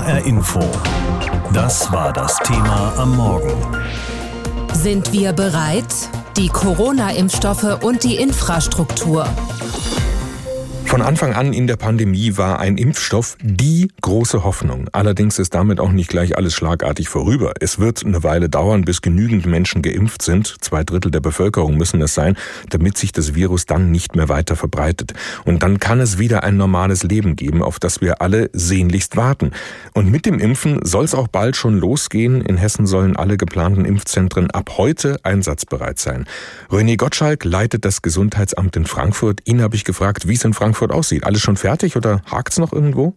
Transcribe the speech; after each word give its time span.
HR 0.00 0.24
Info. 0.24 0.60
Das 1.52 1.92
war 1.92 2.10
das 2.10 2.38
Thema 2.38 2.94
am 2.96 3.16
Morgen. 3.16 3.52
Sind 4.72 5.12
wir 5.12 5.34
bereit? 5.34 5.94
Die 6.38 6.48
Corona-Impfstoffe 6.48 7.82
und 7.82 8.02
die 8.02 8.16
Infrastruktur. 8.16 9.26
Von 10.90 11.02
Anfang 11.02 11.34
an 11.34 11.52
in 11.52 11.68
der 11.68 11.76
Pandemie 11.76 12.36
war 12.36 12.58
ein 12.58 12.76
Impfstoff 12.76 13.36
die 13.40 13.92
große 14.02 14.42
Hoffnung. 14.42 14.88
Allerdings 14.90 15.38
ist 15.38 15.54
damit 15.54 15.78
auch 15.78 15.92
nicht 15.92 16.10
gleich 16.10 16.36
alles 16.36 16.52
schlagartig 16.52 17.08
vorüber. 17.08 17.54
Es 17.60 17.78
wird 17.78 18.04
eine 18.04 18.24
Weile 18.24 18.48
dauern, 18.48 18.82
bis 18.82 19.00
genügend 19.00 19.46
Menschen 19.46 19.82
geimpft 19.82 20.20
sind. 20.20 20.56
Zwei 20.60 20.82
Drittel 20.82 21.12
der 21.12 21.20
Bevölkerung 21.20 21.76
müssen 21.76 22.02
es 22.02 22.14
sein, 22.14 22.36
damit 22.70 22.98
sich 22.98 23.12
das 23.12 23.36
Virus 23.36 23.66
dann 23.66 23.92
nicht 23.92 24.16
mehr 24.16 24.28
weiter 24.28 24.56
verbreitet. 24.56 25.14
Und 25.44 25.62
dann 25.62 25.78
kann 25.78 26.00
es 26.00 26.18
wieder 26.18 26.42
ein 26.42 26.56
normales 26.56 27.04
Leben 27.04 27.36
geben, 27.36 27.62
auf 27.62 27.78
das 27.78 28.00
wir 28.00 28.20
alle 28.20 28.50
sehnlichst 28.52 29.16
warten. 29.16 29.52
Und 29.94 30.10
mit 30.10 30.26
dem 30.26 30.40
Impfen 30.40 30.80
soll 30.82 31.04
es 31.04 31.14
auch 31.14 31.28
bald 31.28 31.54
schon 31.54 31.78
losgehen. 31.78 32.40
In 32.40 32.56
Hessen 32.56 32.88
sollen 32.88 33.14
alle 33.14 33.36
geplanten 33.36 33.84
Impfzentren 33.84 34.50
ab 34.50 34.72
heute 34.76 35.20
einsatzbereit 35.22 36.00
sein. 36.00 36.26
René 36.68 36.96
Gottschalk 36.96 37.44
leitet 37.44 37.84
das 37.84 38.02
Gesundheitsamt 38.02 38.74
in 38.74 38.86
Frankfurt. 38.86 39.42
Ihn 39.44 39.62
habe 39.62 39.76
ich 39.76 39.84
gefragt, 39.84 40.26
wie 40.26 40.34
es 40.34 40.44
in 40.44 40.52
Frankfurt 40.52 40.79
Frankfurt 40.80 40.92
aussieht. 40.92 41.24
Alles 41.24 41.42
schon 41.42 41.56
fertig 41.56 41.96
oder 41.96 42.22
hakt 42.30 42.52
es 42.52 42.58
noch 42.58 42.72
irgendwo? 42.72 43.14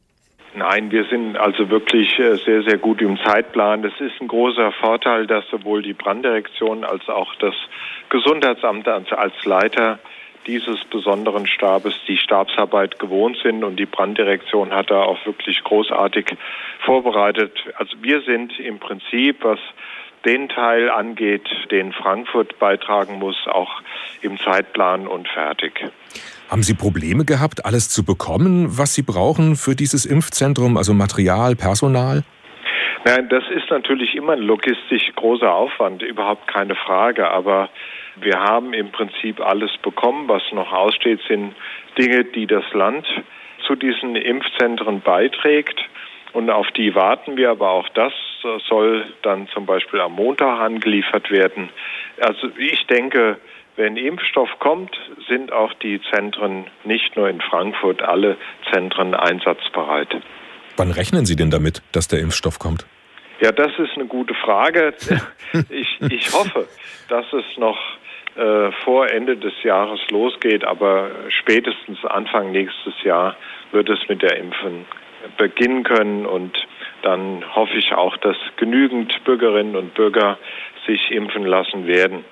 Nein, 0.56 0.92
wir 0.92 1.06
sind 1.06 1.36
also 1.36 1.70
wirklich 1.70 2.20
äh, 2.20 2.36
sehr, 2.46 2.62
sehr 2.64 2.78
gut 2.78 3.02
im 3.02 3.18
Zeitplan. 3.18 3.82
Das 3.82 3.94
ist 4.00 4.22
ein 4.22 4.28
großer 4.28 4.72
Vorteil, 4.74 5.26
dass 5.26 5.46
sowohl 5.50 5.82
die 5.82 5.94
Branddirektion 5.94 6.84
als 6.84 7.08
auch 7.10 7.34
das 7.36 7.56
Gesundheitsamt 8.10 8.88
als 8.88 9.34
Leiter 9.46 10.00
dieses 10.46 10.84
besonderen 10.84 11.48
Stabes 11.48 11.96
die 12.08 12.18
Stabsarbeit 12.18 13.00
gewohnt 13.00 13.38
sind 13.42 13.64
und 13.64 13.78
die 13.78 13.86
Branddirektion 13.86 14.72
hat 14.74 14.92
da 14.92 15.02
auch 15.02 15.26
wirklich 15.26 15.64
großartig 15.64 16.36
vorbereitet. 16.86 17.54
Also 17.78 17.96
wir 18.02 18.22
sind 18.22 18.60
im 18.60 18.78
Prinzip, 18.78 19.44
was 19.44 19.60
den 20.26 20.50
Teil 20.50 20.90
angeht, 20.90 21.50
den 21.72 21.94
Frankfurt 21.94 22.60
beitragen 22.60 23.20
muss, 23.20 23.38
auch 23.48 23.82
im 24.22 24.38
Zeitplan 24.38 25.08
und 25.08 25.28
fertig. 25.30 25.90
Haben 26.54 26.62
Sie 26.62 26.76
Probleme 26.76 27.26
gehabt, 27.26 27.66
alles 27.66 27.90
zu 27.90 28.06
bekommen, 28.06 28.78
was 28.78 28.94
Sie 28.94 29.02
brauchen 29.02 29.56
für 29.56 29.74
dieses 29.74 30.06
Impfzentrum, 30.06 30.78
also 30.78 30.94
Material, 30.94 31.56
Personal? 31.56 32.22
Nein, 33.06 33.28
das 33.30 33.44
ist 33.50 33.72
natürlich 33.72 34.14
immer 34.14 34.34
ein 34.34 34.44
logistisch 34.44 35.12
großer 35.16 35.52
Aufwand, 35.52 36.04
überhaupt 36.04 36.48
keine 36.48 36.76
Frage. 36.76 37.32
Aber 37.32 37.70
wir 38.18 38.40
haben 38.40 38.76
im 38.76 38.92
Prinzip 38.92 39.42
alles 39.42 39.72
bekommen. 39.82 40.30
Was 40.30 40.44
noch 40.52 40.72
aussteht, 40.72 41.22
sind 41.28 41.56
Dinge, 41.98 42.24
die 42.24 42.46
das 42.46 42.72
Land 42.74 43.08
zu 43.66 43.74
diesen 43.74 44.16
Impfzentren 44.16 45.02
beiträgt. 45.02 45.80
Und 46.34 46.52
auf 46.52 46.68
die 46.78 46.94
warten 46.94 47.36
wir, 47.36 47.50
aber 47.50 47.72
auch 47.72 47.90
das 47.96 48.14
soll 48.70 49.06
dann 49.24 49.48
zum 49.48 49.66
Beispiel 49.66 50.02
am 50.02 50.14
Montag 50.14 50.60
angeliefert 50.60 51.32
werden. 51.32 51.70
Also 52.22 52.50
ich 52.60 52.86
denke, 52.86 53.40
wenn 53.76 53.98
Impfstoff 53.98 54.50
kommt, 54.60 54.96
sind 55.28 55.52
auch 55.52 55.74
die 55.76 56.00
Zentren, 56.12 56.66
nicht 56.84 57.16
nur 57.16 57.30
in 57.30 57.42
Frankfurt, 57.42 58.02
alle 58.02 58.38
Zentren 58.72 59.16
einsatzbereit. 59.16 60.16
Wann 60.78 60.92
rechnen 60.92 61.26
Sie 61.26 61.36
denn 61.36 61.52
damit, 61.52 61.82
dass 61.92 62.08
der 62.08 62.20
Impfstoff 62.20 62.60
kommt? 62.60 62.86
Ja, 63.40 63.52
das 63.52 63.72
ist 63.78 63.96
eine 63.96 64.06
gute 64.06 64.34
Frage. 64.34 64.94
Ich, 65.70 66.02
ich 66.02 66.34
hoffe, 66.34 66.68
dass 67.10 67.32
es 67.32 67.46
noch 67.58 67.78
äh, 68.36 68.72
vor 68.84 69.08
Ende 69.12 69.38
des 69.38 69.54
Jahres 69.62 70.00
losgeht, 70.10 70.66
aber 70.66 71.12
spätestens 71.30 72.04
Anfang 72.06 72.52
nächstes 72.52 72.96
Jahr 73.04 73.36
wird 73.72 73.88
es 73.88 74.00
mit 74.10 74.24
der 74.24 74.38
Impfen 74.38 74.88
beginnen 75.38 75.84
können 75.84 76.26
und 76.26 76.58
dann 77.04 77.44
hoffe 77.56 77.78
ich 77.78 77.94
auch, 77.94 78.18
dass 78.18 78.36
genügend 78.58 79.24
Bürgerinnen 79.26 79.76
und 79.76 79.94
Bürger 79.94 80.40
sich 80.88 81.12
impfen 81.12 81.46
lassen 81.46 81.86
werden. 81.86 82.26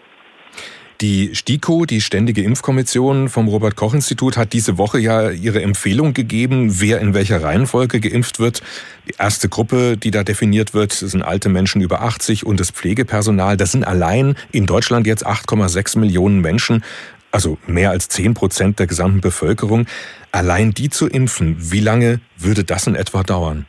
Die 1.02 1.34
STIKO, 1.34 1.88
die 1.88 2.00
Ständige 2.00 2.44
Impfkommission 2.44 3.28
vom 3.28 3.48
Robert 3.48 3.76
Koch 3.76 3.96
Institut, 3.96 4.38
hat 4.38 4.54
diese 4.54 4.78
Woche 4.78 5.00
ja 5.00 5.32
ihre 5.32 5.64
Empfehlung 5.64 6.14
gegeben, 6.14 6.80
wer 6.80 7.02
in 7.02 7.16
welcher 7.16 7.42
Reihenfolge 7.42 8.00
geimpft 8.00 8.40
wird. 8.40 8.62
Die 9.08 9.16
erste 9.18 9.50
Gruppe, 9.50 9.98
die 9.98 10.12
da 10.12 10.24
definiert 10.24 10.76
wird, 10.76 10.94
sind 10.94 11.24
alte 11.24 11.50
Menschen 11.50 11.82
über 11.82 12.04
80 12.04 12.46
und 12.46 12.60
das 12.60 12.70
Pflegepersonal. 12.70 13.58
Das 13.58 13.72
sind 13.72 13.84
allein 13.84 14.36
in 14.52 14.68
Deutschland 14.68 15.08
jetzt 15.08 15.26
8,6 15.26 15.98
Millionen 15.98 16.40
Menschen, 16.40 16.84
also 17.32 17.58
mehr 17.66 17.90
als 17.90 18.08
10 18.10 18.36
Prozent 18.36 18.78
der 18.78 18.86
gesamten 18.86 19.22
Bevölkerung. 19.22 19.88
Allein 20.32 20.72
die 20.72 20.92
zu 20.92 21.08
impfen, 21.08 21.56
wie 21.58 21.80
lange 21.80 22.20
würde 22.38 22.64
das 22.64 22.86
in 22.86 22.94
etwa 22.94 23.24
dauern? 23.24 23.66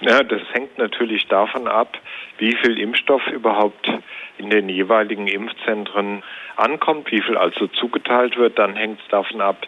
Ja, 0.00 0.22
das 0.22 0.40
hängt 0.52 0.78
natürlich 0.78 1.26
davon 1.26 1.68
ab, 1.68 1.98
wie 2.38 2.56
viel 2.56 2.78
Impfstoff 2.78 3.26
überhaupt 3.28 3.90
in 4.38 4.48
den 4.48 4.70
jeweiligen 4.70 5.26
Impfzentren 5.26 6.22
ankommt, 6.56 7.12
wie 7.12 7.20
viel 7.20 7.36
also 7.36 7.66
zugeteilt 7.66 8.38
wird. 8.38 8.58
Dann 8.58 8.76
hängt 8.76 9.00
es 9.00 9.08
davon 9.08 9.42
ab, 9.42 9.66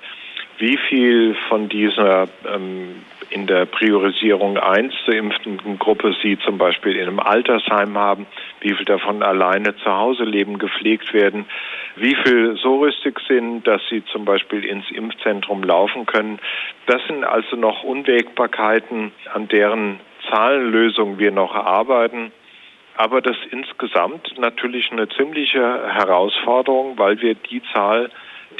wie 0.56 0.78
viel 0.88 1.34
von 1.48 1.68
dieser 1.68 2.28
ähm, 2.46 3.02
in 3.28 3.46
der 3.46 3.66
Priorisierung 3.66 4.58
1 4.58 4.94
zu 5.04 5.10
impfenden 5.10 5.78
Gruppe 5.78 6.14
Sie 6.22 6.38
zum 6.38 6.58
Beispiel 6.58 6.96
in 6.96 7.08
einem 7.08 7.20
Altersheim 7.20 7.96
haben, 7.98 8.26
wie 8.60 8.72
viel 8.74 8.84
davon 8.84 9.22
alleine 9.22 9.76
zu 9.76 9.90
Hause 9.90 10.24
leben, 10.24 10.58
gepflegt 10.58 11.12
werden, 11.12 11.46
wie 11.96 12.14
viel 12.14 12.56
so 12.56 12.80
rüstig 12.80 13.20
sind, 13.26 13.66
dass 13.66 13.82
sie 13.90 14.04
zum 14.06 14.24
Beispiel 14.24 14.64
ins 14.64 14.90
Impfzentrum 14.90 15.62
laufen 15.62 16.06
können. 16.06 16.38
Das 16.86 17.02
sind 17.06 17.24
also 17.24 17.56
noch 17.56 17.82
Unwägbarkeiten, 17.82 19.12
an 19.32 19.48
deren 19.48 20.00
Zahlenlösung 20.30 21.18
wir 21.18 21.30
noch 21.30 21.54
arbeiten. 21.54 22.32
Aber 22.96 23.22
das 23.22 23.36
insgesamt 23.50 24.38
natürlich 24.38 24.92
eine 24.92 25.08
ziemliche 25.08 25.60
Herausforderung, 25.60 26.98
weil 26.98 27.20
wir 27.20 27.34
die 27.34 27.62
Zahl, 27.72 28.10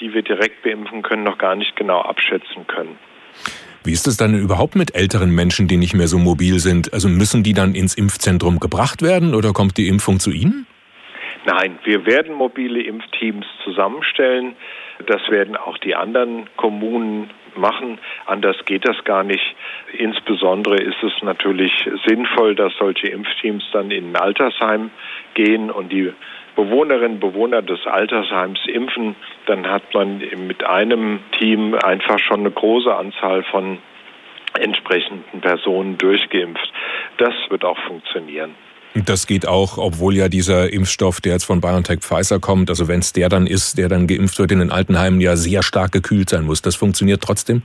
die 0.01 0.15
wir 0.15 0.23
direkt 0.23 0.63
beimpfen 0.63 1.03
können, 1.03 1.23
noch 1.23 1.39
gar 1.39 1.55
nicht 1.55 1.77
genau 1.77 2.01
abschätzen 2.01 2.67
können. 2.67 2.97
Wie 3.85 3.93
ist 3.93 4.07
es 4.07 4.17
dann 4.17 4.39
überhaupt 4.39 4.77
mit 4.77 4.95
älteren 4.95 5.35
Menschen, 5.35 5.67
die 5.67 5.77
nicht 5.77 5.95
mehr 5.95 6.07
so 6.07 6.19
mobil 6.19 6.61
sind? 6.61 6.95
Also 6.95 7.09
müssen 7.09 7.43
die 7.43 7.53
dann 7.53 7.75
ins 7.75 7.95
Impfzentrum 7.95 8.61
gebracht 8.61 9.03
werden 9.03 9.35
oder 9.35 9.53
kommt 9.53 9.77
die 9.77 9.89
Impfung 9.89 10.21
zu 10.21 10.31
ihnen? 10.31 10.67
Nein, 11.45 11.79
wir 11.83 12.07
werden 12.07 12.35
mobile 12.35 12.81
Impfteams 12.81 13.45
zusammenstellen. 13.65 14.55
Das 15.07 15.29
werden 15.29 15.57
auch 15.57 15.77
die 15.79 15.97
anderen 15.97 16.47
Kommunen 16.57 17.31
machen. 17.57 17.99
Anders 18.27 18.57
geht 18.65 18.87
das 18.87 19.03
gar 19.05 19.23
nicht. 19.23 19.55
Insbesondere 19.93 20.77
ist 20.77 21.03
es 21.03 21.13
natürlich 21.23 21.73
sinnvoll, 22.07 22.55
dass 22.55 22.73
solche 22.79 23.09
Impfteams 23.09 23.65
dann 23.73 23.91
in 23.91 24.13
ein 24.13 24.17
Altersheim 24.17 24.91
gehen 25.35 25.71
und 25.71 25.93
die 25.93 26.13
Bewohnerinnen 26.57 27.15
und 27.15 27.21
Bewohner 27.21 27.63
des 27.63 27.87
Altersheims 27.87 28.61
impfen. 28.67 29.17
Dann 29.47 29.67
hat 29.67 29.95
man 29.95 30.23
mit 30.47 30.65
einem 30.65 31.21
Team 31.39 31.75
einfach 31.75 32.19
schon 32.19 32.41
eine 32.41 32.51
große 32.51 32.95
Anzahl 32.95 33.43
von 33.45 33.79
entsprechenden 34.59 35.41
Personen 35.41 35.97
durchgeimpft. 35.97 36.73
Das 37.17 37.35
wird 37.49 37.65
auch 37.65 37.79
funktionieren. 37.87 38.55
Das 38.95 39.27
geht 39.27 39.49
auch, 39.49 39.79
obwohl 39.79 40.15
ja 40.17 40.29
dieser 40.29 40.71
Impfstoff, 40.71 41.23
der 41.23 41.33
jetzt 41.33 41.45
von 41.45 41.63
BioNTech 41.63 42.01
Pfizer 42.01 42.41
kommt, 42.41 42.69
also 42.69 42.89
wenn 42.89 43.01
es 43.01 43.15
der 43.15 43.31
dann 43.31 43.47
ist, 43.47 43.79
der 43.79 43.89
dann 43.89 44.07
geimpft 44.07 44.39
wird 44.39 44.53
in 44.53 44.59
den 44.59 44.71
Altenheimen, 44.71 45.21
ja 45.21 45.35
sehr 45.35 45.63
stark 45.63 45.93
gekühlt 45.93 46.29
sein 46.29 46.45
muss. 46.45 46.61
Das 46.61 46.77
funktioniert 46.77 47.23
trotzdem? 47.23 47.63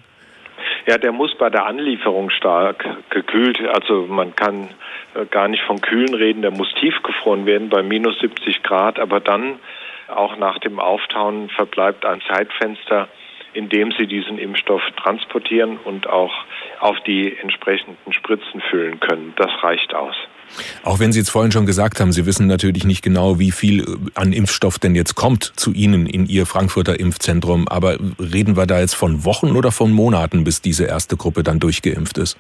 Ja, 0.86 0.98
der 0.98 1.12
muss 1.12 1.36
bei 1.38 1.50
der 1.50 1.66
Anlieferung 1.66 2.30
stark 2.30 2.86
gekühlt. 3.10 3.60
Also 3.68 4.06
man 4.08 4.38
kann 4.38 4.70
äh, 5.16 5.26
gar 5.26 5.50
nicht 5.50 5.64
von 5.64 5.82
Kühlen 5.82 6.14
reden, 6.14 6.44
der 6.44 6.52
muss 6.52 6.74
tiefgefroren 6.80 7.46
werden 7.46 7.68
bei 7.68 7.84
minus 7.84 8.18
70 8.20 8.64
Grad, 8.64 8.98
aber 8.98 9.20
dann 9.20 9.60
auch 10.08 10.38
nach 10.38 10.60
dem 10.60 10.80
Auftauen 10.80 11.50
verbleibt 11.50 12.06
ein 12.06 12.22
Zeitfenster, 12.22 13.10
in 13.52 13.68
dem 13.68 13.92
Sie 13.92 14.08
diesen 14.08 14.38
Impfstoff 14.38 14.82
transportieren 14.96 15.78
und 15.84 16.08
auch 16.08 16.34
auf 16.80 16.98
die 17.02 17.36
entsprechenden 17.38 18.14
Spritzen 18.14 18.62
füllen 18.62 19.02
können. 19.02 19.34
Das 19.36 19.52
reicht 19.62 19.94
aus. 19.94 20.16
Auch 20.84 21.00
wenn 21.00 21.12
Sie 21.12 21.20
jetzt 21.20 21.30
vorhin 21.30 21.52
schon 21.52 21.66
gesagt 21.66 22.00
haben, 22.00 22.12
Sie 22.12 22.26
wissen 22.26 22.48
natürlich 22.48 22.84
nicht 22.84 23.04
genau, 23.04 23.40
wie 23.40 23.52
viel 23.52 23.86
an 24.16 24.34
Impfstoff 24.34 24.80
denn 24.80 24.96
jetzt 24.96 25.16
kommt 25.16 25.44
zu 25.44 25.74
Ihnen 25.74 26.08
in 26.08 26.26
Ihr 26.28 26.46
Frankfurter 26.46 27.00
Impfzentrum. 27.00 27.68
Aber 27.68 27.98
reden 28.20 28.58
wir 28.58 28.66
da 28.66 28.80
jetzt 28.80 28.96
von 28.96 29.26
Wochen 29.26 29.56
oder 29.56 29.72
von 29.72 29.92
Monaten, 29.92 30.44
bis 30.44 30.62
diese 30.62 30.86
erste 30.86 31.18
Gruppe 31.18 31.44
dann 31.44 31.60
durchgeimpft 31.60 32.18
ist? 32.18 32.38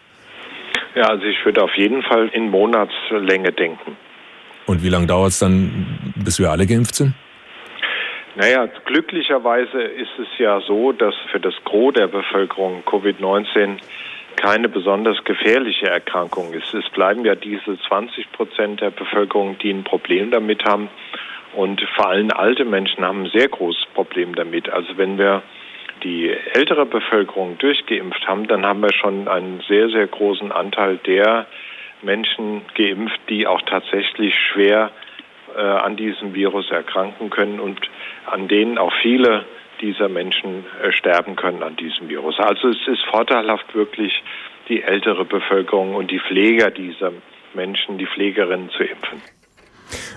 Ja, 0.96 1.10
also 1.10 1.26
ich 1.26 1.38
würde 1.46 1.62
auf 1.62 1.76
jeden 1.76 2.02
Fall 2.02 2.30
in 2.30 2.50
Monatslänge 2.50 3.52
denken. 3.52 3.98
Und 4.66 4.84
wie 4.84 4.90
lange 4.90 5.08
dauert 5.08 5.30
es 5.30 5.40
dann, 5.40 6.14
bis 6.16 6.40
wir 6.40 6.50
alle 6.50 6.66
geimpft 6.66 6.96
sind? 6.96 7.14
Naja, 8.36 8.68
glücklicherweise 8.86 9.82
ist 9.82 10.20
es 10.20 10.28
ja 10.38 10.62
so, 10.62 10.92
dass 10.92 11.16
für 11.32 11.40
das 11.40 11.56
Gros 11.64 11.94
der 11.94 12.08
Bevölkerung 12.08 12.84
Covid-19 12.86 13.78
keine 14.38 14.70
besonders 14.70 15.22
gefährliche 15.26 15.88
Erkrankung 15.88 16.54
ist. 16.54 16.74
Es 16.74 16.88
bleiben 16.90 17.26
ja 17.26 17.36
diese 17.36 17.78
20 17.88 18.32
Prozent 18.32 18.80
der 18.80 18.92
Bevölkerung, 18.92 19.58
die 19.58 19.72
ein 19.72 19.84
Problem 19.84 20.32
damit 20.32 20.64
haben. 20.64 20.90
Und 21.54 21.82
vor 21.96 22.08
allem 22.08 22.32
alte 22.32 22.64
Menschen 22.64 23.04
haben 23.04 23.24
ein 23.24 23.32
sehr 23.32 23.50
großes 23.50 23.88
Problem 23.94 24.36
damit. 24.36 24.70
Also 24.70 24.98
wenn 24.98 25.18
wir 25.18 25.42
die 26.04 26.30
ältere 26.54 26.86
Bevölkerung 26.86 27.58
durchgeimpft 27.58 28.28
haben, 28.28 28.48
dann 28.48 28.66
haben 28.66 28.82
wir 28.82 28.94
schon 28.94 29.28
einen 29.28 29.62
sehr, 29.68 29.90
sehr 29.90 30.08
großen 30.08 30.52
Anteil 30.52 30.98
der 30.98 31.48
Menschen 32.02 32.62
geimpft, 32.76 33.20
die 33.30 33.48
auch 33.48 33.62
tatsächlich 33.64 34.36
schwer 34.36 34.92
äh, 35.56 35.62
an 35.62 35.96
diesem 35.96 36.36
Virus 36.36 36.70
erkranken 36.70 37.30
können 37.30 37.60
und 37.60 37.80
an 38.28 38.48
denen 38.48 38.78
auch 38.78 38.94
viele 39.02 39.46
dieser 39.82 40.10
Menschen 40.10 40.66
äh, 40.82 40.92
sterben 40.92 41.36
können 41.36 41.64
an 41.64 41.76
diesem 41.76 42.10
Virus. 42.10 42.40
Also 42.40 42.70
es 42.70 42.88
ist 42.88 43.06
vorteilhaft 43.06 43.74
wirklich 43.76 44.24
die 44.70 44.84
ältere 44.84 45.26
Bevölkerung 45.26 45.96
und 45.96 46.12
die 46.12 46.20
Pfleger 46.20 46.72
dieser 46.72 47.12
Menschen, 47.54 47.98
die 47.98 48.08
Pflegerinnen 48.08 48.70
zu 48.70 48.84
impfen. 48.84 49.22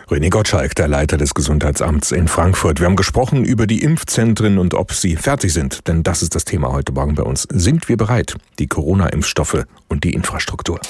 René 0.08 0.28
Gottschalk, 0.28 0.74
der 0.74 0.88
Leiter 0.88 1.16
des 1.16 1.34
Gesundheitsamts 1.34 2.10
in 2.10 2.26
Frankfurt. 2.26 2.80
Wir 2.80 2.86
haben 2.86 2.96
gesprochen 2.96 3.44
über 3.44 3.68
die 3.68 3.82
Impfzentren 3.82 4.58
und 4.58 4.74
ob 4.74 4.92
sie 4.92 5.14
fertig 5.14 5.52
sind, 5.52 5.86
denn 5.86 6.02
das 6.02 6.22
ist 6.22 6.34
das 6.34 6.44
Thema 6.44 6.72
heute 6.72 6.92
Morgen 6.92 7.14
bei 7.14 7.22
uns. 7.22 7.44
Sind 7.44 7.88
wir 7.88 7.96
bereit? 7.96 8.34
Die 8.58 8.66
Corona-Impfstoffe 8.66 9.64
und 9.88 10.02
die 10.02 10.12
Infrastruktur. 10.12 10.80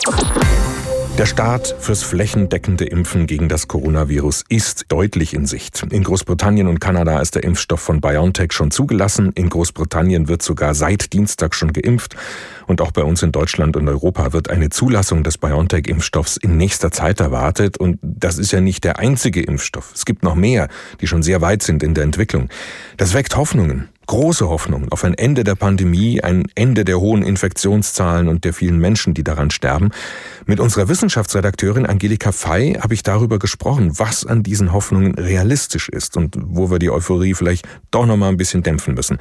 Der 1.18 1.26
Start 1.26 1.74
fürs 1.78 2.02
flächendeckende 2.02 2.86
Impfen 2.86 3.26
gegen 3.26 3.48
das 3.48 3.68
Coronavirus 3.68 4.44
ist 4.48 4.86
deutlich 4.88 5.34
in 5.34 5.44
Sicht. 5.44 5.84
In 5.90 6.02
Großbritannien 6.02 6.66
und 6.66 6.80
Kanada 6.80 7.20
ist 7.20 7.34
der 7.34 7.44
Impfstoff 7.44 7.80
von 7.80 8.00
BioNTech 8.00 8.52
schon 8.52 8.70
zugelassen. 8.70 9.32
In 9.34 9.50
Großbritannien 9.50 10.28
wird 10.28 10.40
sogar 10.40 10.74
seit 10.74 11.12
Dienstag 11.12 11.54
schon 11.54 11.74
geimpft. 11.74 12.16
Und 12.66 12.80
auch 12.80 12.92
bei 12.92 13.02
uns 13.02 13.22
in 13.22 13.32
Deutschland 13.32 13.76
und 13.76 13.88
Europa 13.88 14.32
wird 14.32 14.48
eine 14.48 14.70
Zulassung 14.70 15.22
des 15.22 15.36
BioNTech-Impfstoffs 15.36 16.38
in 16.38 16.56
nächster 16.56 16.90
Zeit 16.90 17.20
erwartet. 17.20 17.76
Und 17.76 17.98
das 18.02 18.38
ist 18.38 18.52
ja 18.52 18.62
nicht 18.62 18.84
der 18.84 18.98
einzige 18.98 19.42
Impfstoff. 19.42 19.92
Es 19.94 20.06
gibt 20.06 20.22
noch 20.22 20.34
mehr, 20.34 20.68
die 21.02 21.06
schon 21.06 21.22
sehr 21.22 21.42
weit 21.42 21.62
sind 21.62 21.82
in 21.82 21.92
der 21.92 22.04
Entwicklung. 22.04 22.48
Das 22.96 23.12
weckt 23.12 23.36
Hoffnungen 23.36 23.88
große 24.10 24.48
Hoffnung 24.48 24.88
auf 24.90 25.04
ein 25.04 25.14
Ende 25.14 25.44
der 25.44 25.54
Pandemie, 25.54 26.20
ein 26.20 26.46
Ende 26.56 26.84
der 26.84 26.98
hohen 26.98 27.22
Infektionszahlen 27.22 28.26
und 28.26 28.44
der 28.44 28.52
vielen 28.52 28.80
Menschen, 28.80 29.14
die 29.14 29.22
daran 29.22 29.52
sterben. 29.52 29.90
Mit 30.46 30.58
unserer 30.58 30.88
Wissenschaftsredakteurin 30.88 31.86
Angelika 31.86 32.32
Fey 32.32 32.72
habe 32.74 32.92
ich 32.92 33.04
darüber 33.04 33.38
gesprochen, 33.38 34.00
was 34.00 34.26
an 34.26 34.42
diesen 34.42 34.72
Hoffnungen 34.72 35.14
realistisch 35.14 35.88
ist 35.88 36.16
und 36.16 36.36
wo 36.40 36.72
wir 36.72 36.80
die 36.80 36.90
Euphorie 36.90 37.34
vielleicht 37.34 37.68
doch 37.92 38.04
noch 38.04 38.16
mal 38.16 38.30
ein 38.30 38.36
bisschen 38.36 38.64
dämpfen 38.64 38.94
müssen. 38.94 39.18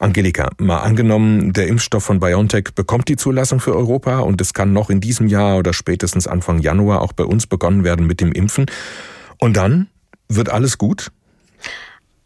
Angelika, 0.00 0.50
mal 0.58 0.78
angenommen, 0.78 1.52
der 1.52 1.68
Impfstoff 1.68 2.02
von 2.02 2.18
BioNTech 2.18 2.74
bekommt 2.74 3.06
die 3.06 3.16
Zulassung 3.16 3.60
für 3.60 3.76
Europa 3.76 4.18
und 4.18 4.40
es 4.40 4.54
kann 4.54 4.72
noch 4.72 4.90
in 4.90 5.00
diesem 5.00 5.28
Jahr 5.28 5.56
oder 5.56 5.72
spätestens 5.72 6.26
Anfang 6.26 6.58
Januar 6.58 7.02
auch 7.02 7.12
bei 7.12 7.24
uns 7.24 7.46
begonnen 7.46 7.84
werden 7.84 8.08
mit 8.08 8.20
dem 8.20 8.32
Impfen. 8.32 8.66
Und 9.38 9.56
dann 9.56 9.86
wird 10.28 10.48
alles 10.48 10.78
gut? 10.78 11.12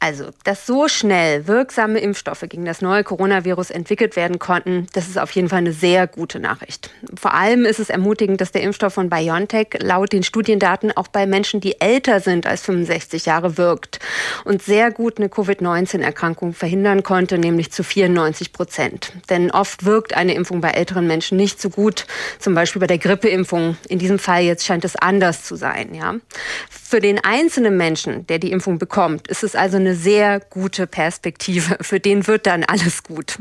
Also, 0.06 0.26
dass 0.44 0.66
so 0.66 0.86
schnell 0.86 1.48
wirksame 1.48 1.98
Impfstoffe 1.98 2.44
gegen 2.48 2.64
das 2.64 2.80
neue 2.80 3.02
Coronavirus 3.02 3.70
entwickelt 3.70 4.14
werden 4.14 4.38
konnten, 4.38 4.86
das 4.92 5.08
ist 5.08 5.18
auf 5.18 5.32
jeden 5.32 5.48
Fall 5.48 5.58
eine 5.58 5.72
sehr 5.72 6.06
gute 6.06 6.38
Nachricht. 6.38 6.90
Vor 7.16 7.34
allem 7.34 7.64
ist 7.64 7.80
es 7.80 7.90
ermutigend, 7.90 8.40
dass 8.40 8.52
der 8.52 8.62
Impfstoff 8.62 8.94
von 8.94 9.10
BioNTech 9.10 9.66
laut 9.80 10.12
den 10.12 10.22
Studiendaten 10.22 10.96
auch 10.96 11.08
bei 11.08 11.26
Menschen, 11.26 11.60
die 11.60 11.80
älter 11.80 12.20
sind 12.20 12.46
als 12.46 12.62
65 12.62 13.26
Jahre, 13.26 13.58
wirkt 13.58 13.98
und 14.44 14.62
sehr 14.62 14.92
gut 14.92 15.18
eine 15.18 15.28
Covid-19-Erkrankung 15.28 16.52
verhindern 16.52 17.02
konnte, 17.02 17.36
nämlich 17.36 17.72
zu 17.72 17.82
94 17.82 18.52
Prozent. 18.52 19.12
Denn 19.28 19.50
oft 19.50 19.86
wirkt 19.86 20.16
eine 20.16 20.34
Impfung 20.34 20.60
bei 20.60 20.70
älteren 20.70 21.08
Menschen 21.08 21.36
nicht 21.36 21.60
so 21.60 21.68
gut, 21.68 22.06
zum 22.38 22.54
Beispiel 22.54 22.78
bei 22.78 22.86
der 22.86 22.98
Grippeimpfung. 22.98 23.76
In 23.88 23.98
diesem 23.98 24.20
Fall 24.20 24.44
jetzt 24.44 24.64
scheint 24.64 24.84
es 24.84 24.94
anders 24.94 25.42
zu 25.42 25.56
sein. 25.56 25.96
Ja? 25.96 26.14
Für 26.88 27.00
den 27.00 27.18
einzelnen 27.24 27.76
Menschen, 27.76 28.28
der 28.28 28.38
die 28.38 28.52
Impfung 28.52 28.78
bekommt, 28.78 29.26
ist 29.26 29.42
es 29.42 29.56
also 29.56 29.76
eine 29.76 29.96
sehr 29.96 30.38
gute 30.38 30.86
Perspektive. 30.86 31.78
Für 31.80 31.98
den 31.98 32.28
wird 32.28 32.46
dann 32.46 32.62
alles 32.62 33.02
gut. 33.02 33.38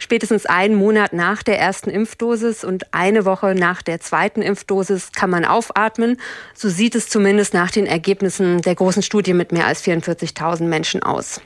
Spätestens 0.00 0.46
einen 0.46 0.74
Monat 0.74 1.12
nach 1.12 1.44
der 1.44 1.60
ersten 1.60 1.90
Impfdosis 1.90 2.64
und 2.64 2.92
eine 2.92 3.24
Woche 3.24 3.54
nach 3.54 3.82
der 3.82 4.00
zweiten 4.00 4.42
Impfdosis 4.42 5.12
kann 5.12 5.30
man 5.30 5.44
aufatmen. 5.44 6.16
So 6.54 6.68
sieht 6.68 6.96
es 6.96 7.08
zumindest 7.08 7.54
nach 7.54 7.70
den 7.70 7.86
Ergebnissen 7.86 8.62
der 8.62 8.74
großen 8.74 9.04
Studie 9.04 9.32
mit 9.32 9.52
mehr 9.52 9.68
als 9.68 9.84
44.000 9.84 10.64
Menschen 10.64 11.00
aus. 11.04 11.40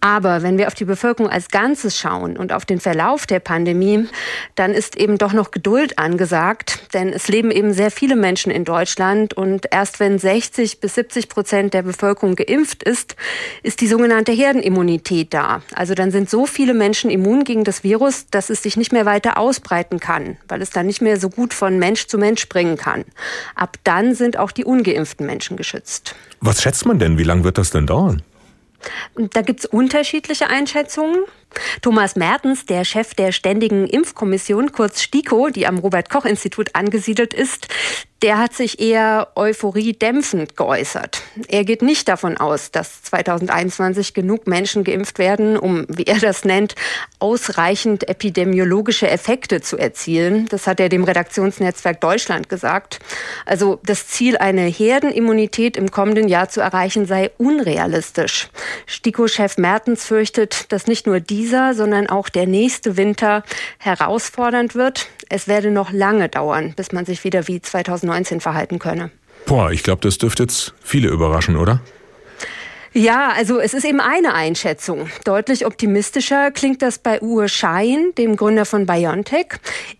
Aber 0.00 0.42
wenn 0.42 0.58
wir 0.58 0.68
auf 0.68 0.74
die 0.74 0.84
Bevölkerung 0.84 1.30
als 1.30 1.48
Ganzes 1.48 1.98
schauen 1.98 2.36
und 2.36 2.52
auf 2.52 2.64
den 2.64 2.78
Verlauf 2.78 3.26
der 3.26 3.40
Pandemie, 3.40 4.06
dann 4.54 4.72
ist 4.72 4.96
eben 4.96 5.18
doch 5.18 5.32
noch 5.32 5.50
Geduld 5.50 5.98
angesagt, 5.98 6.94
denn 6.94 7.12
es 7.12 7.26
leben 7.28 7.50
eben 7.50 7.72
sehr 7.72 7.90
viele 7.90 8.14
Menschen 8.14 8.52
in 8.52 8.64
Deutschland 8.64 9.34
und 9.34 9.66
erst 9.70 9.98
wenn 9.98 10.18
60 10.18 10.80
bis 10.80 10.94
70 10.94 11.28
Prozent 11.28 11.74
der 11.74 11.82
Bevölkerung 11.82 12.36
geimpft 12.36 12.84
ist, 12.84 13.16
ist 13.62 13.80
die 13.80 13.88
sogenannte 13.88 14.30
Herdenimmunität 14.30 15.34
da. 15.34 15.62
Also 15.74 15.94
dann 15.94 16.12
sind 16.12 16.30
so 16.30 16.46
viele 16.46 16.74
Menschen 16.74 17.10
immun 17.10 17.42
gegen 17.42 17.64
das 17.64 17.82
Virus, 17.82 18.26
dass 18.30 18.50
es 18.50 18.62
sich 18.62 18.76
nicht 18.76 18.92
mehr 18.92 19.06
weiter 19.06 19.36
ausbreiten 19.36 19.98
kann, 19.98 20.36
weil 20.46 20.62
es 20.62 20.70
dann 20.70 20.86
nicht 20.86 21.02
mehr 21.02 21.18
so 21.18 21.28
gut 21.28 21.52
von 21.52 21.78
Mensch 21.78 22.06
zu 22.06 22.18
Mensch 22.18 22.40
springen 22.40 22.76
kann. 22.76 23.04
Ab 23.56 23.78
dann 23.82 24.14
sind 24.14 24.36
auch 24.36 24.52
die 24.52 24.64
ungeimpften 24.64 25.26
Menschen 25.26 25.56
geschützt. 25.56 26.14
Was 26.40 26.62
schätzt 26.62 26.86
man 26.86 27.00
denn? 27.00 27.18
Wie 27.18 27.24
lange 27.24 27.42
wird 27.42 27.58
das 27.58 27.70
denn 27.70 27.86
dauern? 27.86 28.22
Da 29.16 29.42
gibt's 29.42 29.66
unterschiedliche 29.66 30.48
Einschätzungen. 30.48 31.24
Thomas 31.82 32.16
Mertens, 32.16 32.66
der 32.66 32.84
Chef 32.84 33.14
der 33.14 33.32
Ständigen 33.32 33.86
Impfkommission, 33.86 34.72
kurz 34.72 35.02
STIKO, 35.02 35.48
die 35.48 35.66
am 35.66 35.78
Robert 35.78 36.10
Koch 36.10 36.24
Institut 36.24 36.74
angesiedelt 36.74 37.34
ist, 37.34 37.68
der 38.22 38.38
hat 38.38 38.52
sich 38.52 38.80
eher 38.80 39.28
euphoriedämpfend 39.36 40.56
geäußert. 40.56 41.22
Er 41.46 41.64
geht 41.64 41.82
nicht 41.82 42.08
davon 42.08 42.36
aus, 42.36 42.72
dass 42.72 43.02
2021 43.04 44.12
genug 44.12 44.48
Menschen 44.48 44.82
geimpft 44.82 45.18
werden, 45.18 45.56
um, 45.56 45.86
wie 45.88 46.04
er 46.04 46.18
das 46.18 46.44
nennt, 46.44 46.74
ausreichend 47.20 48.08
epidemiologische 48.08 49.08
Effekte 49.08 49.60
zu 49.60 49.76
erzielen. 49.76 50.46
Das 50.48 50.66
hat 50.66 50.80
er 50.80 50.88
dem 50.88 51.04
Redaktionsnetzwerk 51.04 52.00
Deutschland 52.00 52.48
gesagt. 52.48 52.98
Also 53.46 53.78
das 53.84 54.08
Ziel, 54.08 54.36
eine 54.36 54.62
Herdenimmunität 54.62 55.76
im 55.76 55.90
kommenden 55.90 56.28
Jahr 56.28 56.48
zu 56.48 56.60
erreichen, 56.60 57.06
sei 57.06 57.30
unrealistisch. 57.38 58.48
STIKO-Chef 58.86 59.58
Mertens 59.58 60.04
fürchtet, 60.04 60.72
dass 60.72 60.88
nicht 60.88 61.06
nur 61.06 61.20
dieser, 61.20 61.74
sondern 61.74 62.08
auch 62.08 62.28
der 62.28 62.46
nächste 62.46 62.96
Winter 62.96 63.44
herausfordernd 63.78 64.74
wird. 64.74 65.06
Es 65.28 65.48
werde 65.48 65.70
noch 65.70 65.92
lange 65.92 66.28
dauern, 66.28 66.74
bis 66.76 66.92
man 66.92 67.04
sich 67.04 67.24
wieder 67.24 67.48
wie 67.48 67.60
2019 67.60 68.28
2019 68.28 68.40
verhalten 68.40 68.78
könne. 68.78 69.10
Boah, 69.46 69.70
ich 69.70 69.82
glaube, 69.82 70.00
das 70.02 70.18
dürfte 70.18 70.42
jetzt 70.44 70.74
viele 70.82 71.08
überraschen, 71.08 71.56
oder? 71.56 71.80
Ja, 72.94 73.32
also 73.36 73.60
es 73.60 73.74
ist 73.74 73.84
eben 73.84 74.00
eine 74.00 74.34
Einschätzung. 74.34 75.08
Deutlich 75.24 75.66
optimistischer 75.66 76.50
klingt 76.50 76.82
das 76.82 76.98
bei 76.98 77.20
Uwe 77.20 77.48
Schein, 77.48 78.12
dem 78.16 78.34
Gründer 78.34 78.64
von 78.64 78.86
BioNTech. 78.86 79.46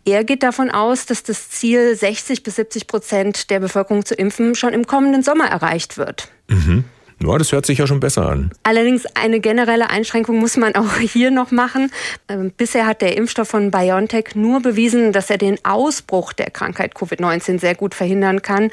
Er 0.05 0.25
geht 0.25 0.43
davon 0.43 0.71
aus, 0.71 1.07
dass 1.07 1.23
das 1.23 1.51
Ziel 1.51 1.95
60 1.95 2.43
bis 2.43 2.57
70 2.57 2.87
Prozent 2.87 3.51
der 3.51 3.61
Bevölkerung 3.61 4.05
zu 4.05 4.15
impfen 4.15 4.55
schon 4.55 4.73
im 4.73 4.87
kommenden 4.87 5.23
Sommer 5.23 5.47
erreicht 5.47 5.99
wird. 5.99 6.29
Mhm. 6.49 6.85
Ja, 7.21 7.37
das 7.37 7.51
hört 7.51 7.67
sich 7.67 7.79
ja 7.79 7.87
schon 7.87 8.01
besser 8.01 8.29
an. 8.29 8.53
Allerdings 8.63 9.05
eine 9.17 9.41
generelle 9.41 9.91
Einschränkung 9.91 10.39
muss 10.39 10.57
man 10.57 10.75
auch 10.77 10.97
hier 10.99 11.31
noch 11.31 11.51
machen. 11.51 11.91
Ähm, 12.29 12.53
bisher 12.57 12.87
hat 12.87 13.03
der 13.03 13.17
Impfstoff 13.17 13.49
von 13.49 13.71
BioNTech 13.71 14.35
nur 14.35 14.61
bewiesen, 14.61 15.13
dass 15.13 15.31
er 15.31 15.39
den 15.39 15.59
Ausbruch 15.65 16.33
der 16.33 16.51
Krankheit 16.51 16.95
Covid-19 16.95 17.59
sehr 17.59 17.75
gut 17.75 17.95
verhindern 17.95 18.43
kann. 18.43 18.71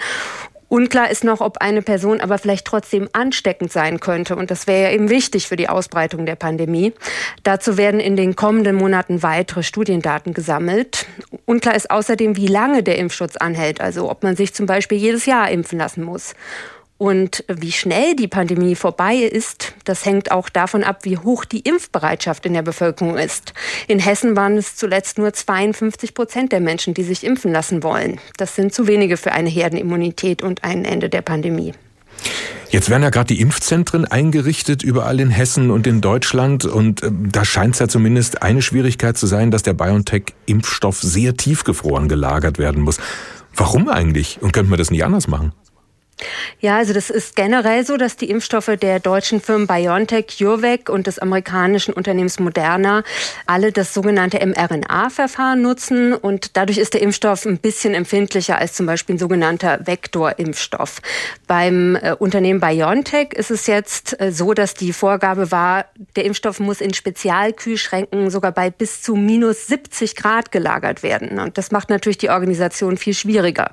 Unklar 0.68 1.12
ist 1.12 1.24
noch, 1.24 1.42
ob 1.42 1.60
eine 1.60 1.82
Person 1.82 2.22
aber 2.22 2.38
vielleicht 2.38 2.66
trotzdem 2.66 3.08
ansteckend 3.14 3.72
sein 3.72 4.00
könnte. 4.00 4.36
Und 4.36 4.52
das 4.52 4.68
wäre 4.68 4.84
ja 4.84 4.92
eben 4.92 5.10
wichtig 5.10 5.48
für 5.48 5.56
die 5.56 5.70
Ausbreitung 5.70 6.26
der 6.26 6.36
Pandemie. 6.36 6.94
Dazu 7.44 7.78
werden 7.78 8.00
in 8.00 8.16
den 8.16 8.36
kommenden 8.36 8.76
Monaten 8.76 9.22
weitere 9.24 9.64
Studiendaten 9.64 10.34
gesammelt. 10.34 11.06
Unklar 11.46 11.76
ist 11.76 11.92
außerdem, 11.92 12.36
wie 12.36 12.48
lange 12.48 12.82
der 12.84 12.98
Impfschutz 12.98 13.38
anhält. 13.38 13.80
Also 13.80 14.10
ob 14.10 14.24
man 14.24 14.36
sich 14.36 14.54
zum 14.54 14.66
Beispiel 14.66 14.98
jedes 14.98 15.26
Jahr 15.26 15.50
impfen 15.50 15.78
lassen 15.78 16.04
muss. 16.04 16.34
Und 16.98 17.44
wie 17.50 17.74
schnell 17.74 18.16
die 18.16 18.30
Pandemie 18.30 18.76
vorbei 18.76 19.16
ist, 19.16 19.74
das 19.84 20.06
hängt 20.06 20.32
auch 20.32 20.48
davon 20.48 20.84
ab, 20.84 21.00
wie 21.04 21.18
hoch 21.18 21.44
die 21.44 21.60
Impfbereitschaft 21.60 22.46
in 22.46 22.54
der 22.54 22.62
Bevölkerung 22.62 23.18
ist. 23.18 23.54
In 23.88 24.00
Hessen 24.00 24.38
waren 24.38 24.58
es 24.58 24.78
zuletzt 24.78 25.18
nur 25.18 25.34
52 25.34 26.14
Prozent 26.14 26.54
der 26.54 26.62
Menschen, 26.62 26.94
die 26.94 27.04
sich 27.04 27.26
impfen 27.26 27.52
lassen 27.52 27.84
wollen. 27.84 28.22
Das 28.38 28.56
sind 28.56 28.74
zu 28.74 28.88
wenige 28.88 29.18
für 29.18 29.34
eine 29.34 29.50
Herdenimmunität 29.50 30.42
und 30.42 30.64
ein 30.64 30.86
Ende 30.86 31.10
der 31.10 31.22
Pandemie. 31.22 31.74
Jetzt 32.70 32.90
werden 32.90 33.04
ja 33.04 33.10
gerade 33.10 33.28
die 33.28 33.42
Impfzentren 33.42 34.06
eingerichtet, 34.06 34.82
überall 34.82 35.20
in 35.20 35.30
Hessen 35.30 35.72
und 35.72 35.88
in 35.88 36.00
Deutschland. 36.00 36.64
Und 36.64 37.04
äh, 37.04 37.12
da 37.12 37.44
scheint 37.44 37.76
es 37.76 37.80
ja 37.80 37.88
zumindest 37.90 38.42
eine 38.42 38.62
Schwierigkeit 38.62 39.18
zu 39.18 39.28
sein, 39.28 39.52
dass 39.52 39.64
der 39.64 39.74
BioNTech-Impfstoff 39.74 41.02
sehr 41.02 41.36
tiefgefroren 41.36 42.08
gelagert 42.08 42.58
werden 42.58 42.82
muss. 42.82 43.00
Warum 43.54 43.90
eigentlich? 43.90 44.42
Und 44.42 44.54
könnte 44.54 44.70
man 44.70 44.80
das 44.80 44.92
nicht 44.92 45.04
anders 45.04 45.28
machen? 45.28 45.52
Ja, 46.62 46.78
also 46.78 46.94
das 46.94 47.10
ist 47.10 47.36
generell 47.36 47.86
so, 47.86 47.98
dass 47.98 48.16
die 48.16 48.30
Impfstoffe 48.30 48.72
der 48.82 49.00
deutschen 49.00 49.42
Firmen 49.42 49.68
BioNTech, 49.68 50.38
CureVac 50.38 50.90
und 50.90 51.08
des 51.08 51.20
amerikanischen 51.20 51.94
Unternehmens 51.94 52.40
Moderna 52.40 53.04
alle 53.46 53.74
das 53.74 53.94
sogenannte 53.94 54.44
mRNA-Verfahren 54.46 55.62
nutzen 55.62 56.14
und 56.14 56.56
dadurch 56.56 56.78
ist 56.78 56.94
der 56.94 57.02
Impfstoff 57.02 57.46
ein 57.46 57.58
bisschen 57.58 57.94
empfindlicher 57.94 58.58
als 58.58 58.74
zum 58.74 58.86
Beispiel 58.86 59.16
ein 59.16 59.20
sogenannter 59.20 59.86
Vektorimpfstoff. 59.86 61.02
Beim 61.48 61.98
äh, 61.98 62.14
Unternehmen 62.18 62.62
BioNTech 62.62 63.34
ist 63.34 63.52
es 63.52 63.68
jetzt 63.68 64.20
äh, 64.22 64.32
so, 64.32 64.54
dass 64.54 64.74
die 64.74 64.94
Vorgabe 64.94 65.52
war, 65.52 65.86
der 66.16 66.24
Impfstoff 66.24 66.62
muss 66.62 66.80
in 66.80 66.94
Spezialkühlschränken 66.94 68.30
sogar 68.30 68.54
bei 68.54 68.70
bis 68.70 69.02
zu 69.02 69.16
minus 69.16 69.68
70 69.68 70.16
Grad 70.16 70.54
gelagert 70.54 71.04
werden. 71.04 71.40
Und 71.40 71.58
das 71.58 71.72
macht 71.72 71.90
natürlich 71.90 72.18
die 72.18 72.30
Organisation 72.30 72.98
viel 72.98 73.14
schwieriger. 73.14 73.72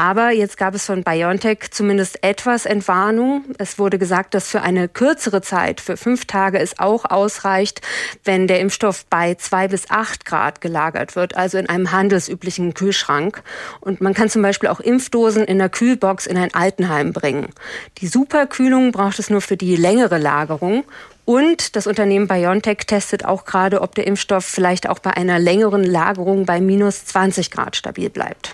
Aber 0.00 0.30
jetzt 0.30 0.56
gab 0.56 0.74
es 0.74 0.86
von 0.86 1.02
BioNTech 1.02 1.72
zumindest 1.72 2.24
etwas 2.24 2.64
Entwarnung. 2.64 3.44
Es 3.58 3.78
wurde 3.78 3.98
gesagt, 3.98 4.32
dass 4.32 4.48
für 4.48 4.62
eine 4.62 4.88
kürzere 4.88 5.42
Zeit, 5.42 5.82
für 5.82 5.98
fünf 5.98 6.24
Tage, 6.24 6.58
es 6.58 6.78
auch 6.78 7.04
ausreicht, 7.04 7.82
wenn 8.24 8.46
der 8.46 8.60
Impfstoff 8.60 9.04
bei 9.10 9.34
zwei 9.34 9.68
bis 9.68 9.90
acht 9.90 10.24
Grad 10.24 10.62
gelagert 10.62 11.16
wird, 11.16 11.36
also 11.36 11.58
in 11.58 11.68
einem 11.68 11.92
handelsüblichen 11.92 12.72
Kühlschrank. 12.72 13.42
Und 13.82 14.00
man 14.00 14.14
kann 14.14 14.30
zum 14.30 14.40
Beispiel 14.40 14.70
auch 14.70 14.80
Impfdosen 14.80 15.44
in 15.44 15.60
einer 15.60 15.68
Kühlbox 15.68 16.24
in 16.24 16.38
ein 16.38 16.54
Altenheim 16.54 17.12
bringen. 17.12 17.50
Die 17.98 18.06
Superkühlung 18.06 18.92
braucht 18.92 19.18
es 19.18 19.28
nur 19.28 19.42
für 19.42 19.58
die 19.58 19.76
längere 19.76 20.16
Lagerung. 20.16 20.84
Und 21.30 21.76
das 21.76 21.86
Unternehmen 21.86 22.26
BioNTech 22.26 22.78
testet 22.88 23.24
auch 23.24 23.44
gerade, 23.44 23.82
ob 23.82 23.94
der 23.94 24.04
Impfstoff 24.08 24.44
vielleicht 24.44 24.88
auch 24.88 24.98
bei 24.98 25.16
einer 25.16 25.38
längeren 25.38 25.84
Lagerung 25.84 26.44
bei 26.44 26.60
minus 26.60 27.04
20 27.04 27.52
Grad 27.52 27.76
stabil 27.76 28.10
bleibt. 28.10 28.52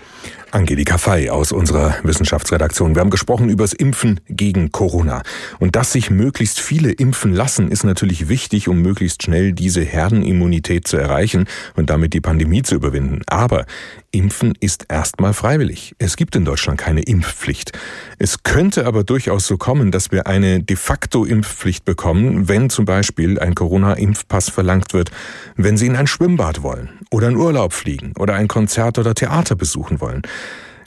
Angelika 0.51 0.97
Fey 0.97 1.29
aus 1.29 1.51
unserer 1.51 1.97
Wissenschaftsredaktion. 2.03 2.95
Wir 2.95 3.01
haben 3.01 3.09
gesprochen 3.09 3.49
über 3.49 3.63
das 3.63 3.73
Impfen 3.73 4.21
gegen 4.29 4.71
Corona. 4.71 5.23
Und 5.59 5.75
dass 5.75 5.91
sich 5.91 6.09
möglichst 6.09 6.59
viele 6.59 6.91
impfen 6.91 7.33
lassen, 7.33 7.69
ist 7.69 7.83
natürlich 7.83 8.29
wichtig, 8.29 8.69
um 8.69 8.81
möglichst 8.81 9.23
schnell 9.23 9.51
diese 9.51 9.81
Herdenimmunität 9.81 10.87
zu 10.87 10.97
erreichen 10.97 11.47
und 11.75 11.89
damit 11.89 12.13
die 12.13 12.21
Pandemie 12.21 12.61
zu 12.61 12.75
überwinden. 12.75 13.23
Aber 13.27 13.65
Impfen 14.11 14.53
ist 14.59 14.85
erstmal 14.87 15.33
freiwillig. 15.33 15.95
Es 15.99 16.15
gibt 16.15 16.35
in 16.35 16.45
Deutschland 16.45 16.79
keine 16.79 17.01
Impfpflicht. 17.01 17.77
Es 18.17 18.43
könnte 18.43 18.85
aber 18.85 19.03
durchaus 19.03 19.47
so 19.47 19.57
kommen, 19.57 19.91
dass 19.91 20.11
wir 20.11 20.27
eine 20.27 20.63
de 20.63 20.77
facto 20.77 21.25
Impfpflicht 21.25 21.83
bekommen, 21.83 22.47
wenn 22.47 22.66
zum 22.69 22.85
Beispiel 22.85 23.39
ein 23.39 23.55
Corona-Impfpass 23.55 24.49
verlangt 24.49 24.93
wird, 24.93 25.11
wenn 25.55 25.77
Sie 25.77 25.87
in 25.87 25.95
ein 25.95 26.07
Schwimmbad 26.07 26.63
wollen 26.63 26.89
oder 27.11 27.29
in 27.29 27.37
Urlaub 27.37 27.73
fliegen 27.73 28.13
oder 28.17 28.35
ein 28.35 28.47
Konzert 28.47 28.99
oder 28.99 29.15
Theater 29.15 29.55
besuchen 29.55 30.01
wollen. 30.01 30.23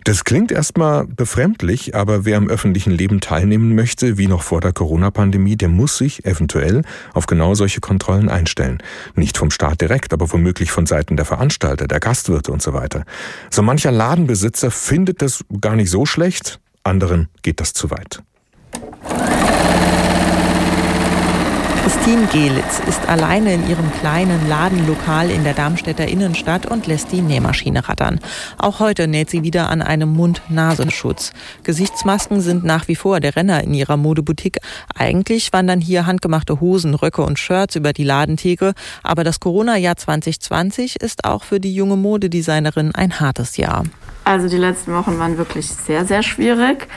Das 0.05 0.25
klingt 0.25 0.51
erstmal 0.51 1.07
befremdlich, 1.07 1.95
aber 1.95 2.25
wer 2.25 2.39
am 2.39 2.49
öffentlichen 2.49 2.91
Leben 2.91 3.21
teilnehmen 3.21 3.75
möchte, 3.75 4.17
wie 4.17 4.29
noch 4.29 4.43
vor 4.43 4.63
der 4.63 4.73
Corona-Pandemie, 4.73 5.57
der 5.57 5.69
muss 5.69 5.99
sich 5.99 6.25
eventuell 6.25 6.83
auf 7.13 7.27
genau 7.27 7.55
solche 7.55 7.81
Kontrollen 7.81 8.31
einstellen. 8.31 8.83
Nicht 9.15 9.37
vom 9.37 9.51
Staat 9.51 9.83
direkt, 9.83 10.15
aber 10.15 10.33
womöglich 10.33 10.73
von 10.73 10.87
Seiten 10.87 11.17
der 11.17 11.27
Veranstalter, 11.27 11.87
der 11.87 12.01
Gastwirte 12.01 12.51
und 12.51 12.63
so 12.63 12.73
weiter. 12.73 13.05
So 13.51 13.63
mancher 13.63 13.93
Ladenbesitzer 13.93 14.71
findet 14.71 15.21
das 15.21 15.45
gar 15.61 15.77
nicht 15.77 15.91
so 15.91 16.07
schlecht, 16.07 16.61
anderen 16.83 17.29
geht 17.43 17.61
das 17.61 17.75
zu 17.75 17.91
weit. 17.91 18.23
Christine 21.83 22.27
Gelitz 22.27 22.79
ist 22.87 23.09
alleine 23.09 23.55
in 23.55 23.67
ihrem 23.67 23.91
kleinen 24.01 24.49
Ladenlokal 24.51 25.31
in 25.31 25.45
der 25.45 25.55
Darmstädter 25.55 26.07
Innenstadt 26.07 26.67
und 26.67 26.87
lässt 26.87 27.11
die 27.11 27.23
Nähmaschine 27.23 27.89
rattern. 27.89 28.21
Auch 28.59 28.81
heute 28.81 29.09
näht 29.09 29.31
sie 29.31 29.43
wieder 29.43 29.71
an 29.71 29.81
einem 29.81 30.11
Mund-Nasenschutz. 30.11 31.33
Gesichtsmasken 31.63 32.43
sind 32.43 32.65
nach 32.65 32.87
wie 32.87 32.97
vor 32.97 33.21
der 33.21 33.35
Renner 33.35 33.65
in 33.65 33.73
ihrer 33.73 33.97
Modeboutique. 33.97 34.59
Eigentlich 34.95 35.55
wandern 35.55 35.81
hier 35.81 36.05
handgemachte 36.05 36.61
Hosen, 36.61 36.95
Röcke 36.95 37.23
und 37.23 37.39
Shirts 37.39 37.77
über 37.77 37.95
die 37.95 38.05
Ladentheke. 38.05 38.75
Aber 39.03 39.25
das 39.25 39.41
Corona-Jahr 39.41 39.97
2020 39.97 41.01
ist 41.01 41.25
auch 41.25 41.45
für 41.45 41.61
die 41.61 41.75
junge 41.75 41.97
Modedesignerin 41.97 42.95
ein 42.95 43.21
hartes 43.21 43.57
Jahr. 43.57 43.85
Also 44.25 44.49
die 44.49 44.59
letzten 44.59 44.93
Wochen 44.93 45.19
waren 45.19 45.39
wirklich 45.39 45.69
sehr, 45.69 46.05
sehr 46.05 46.23
schwierig. 46.23 46.89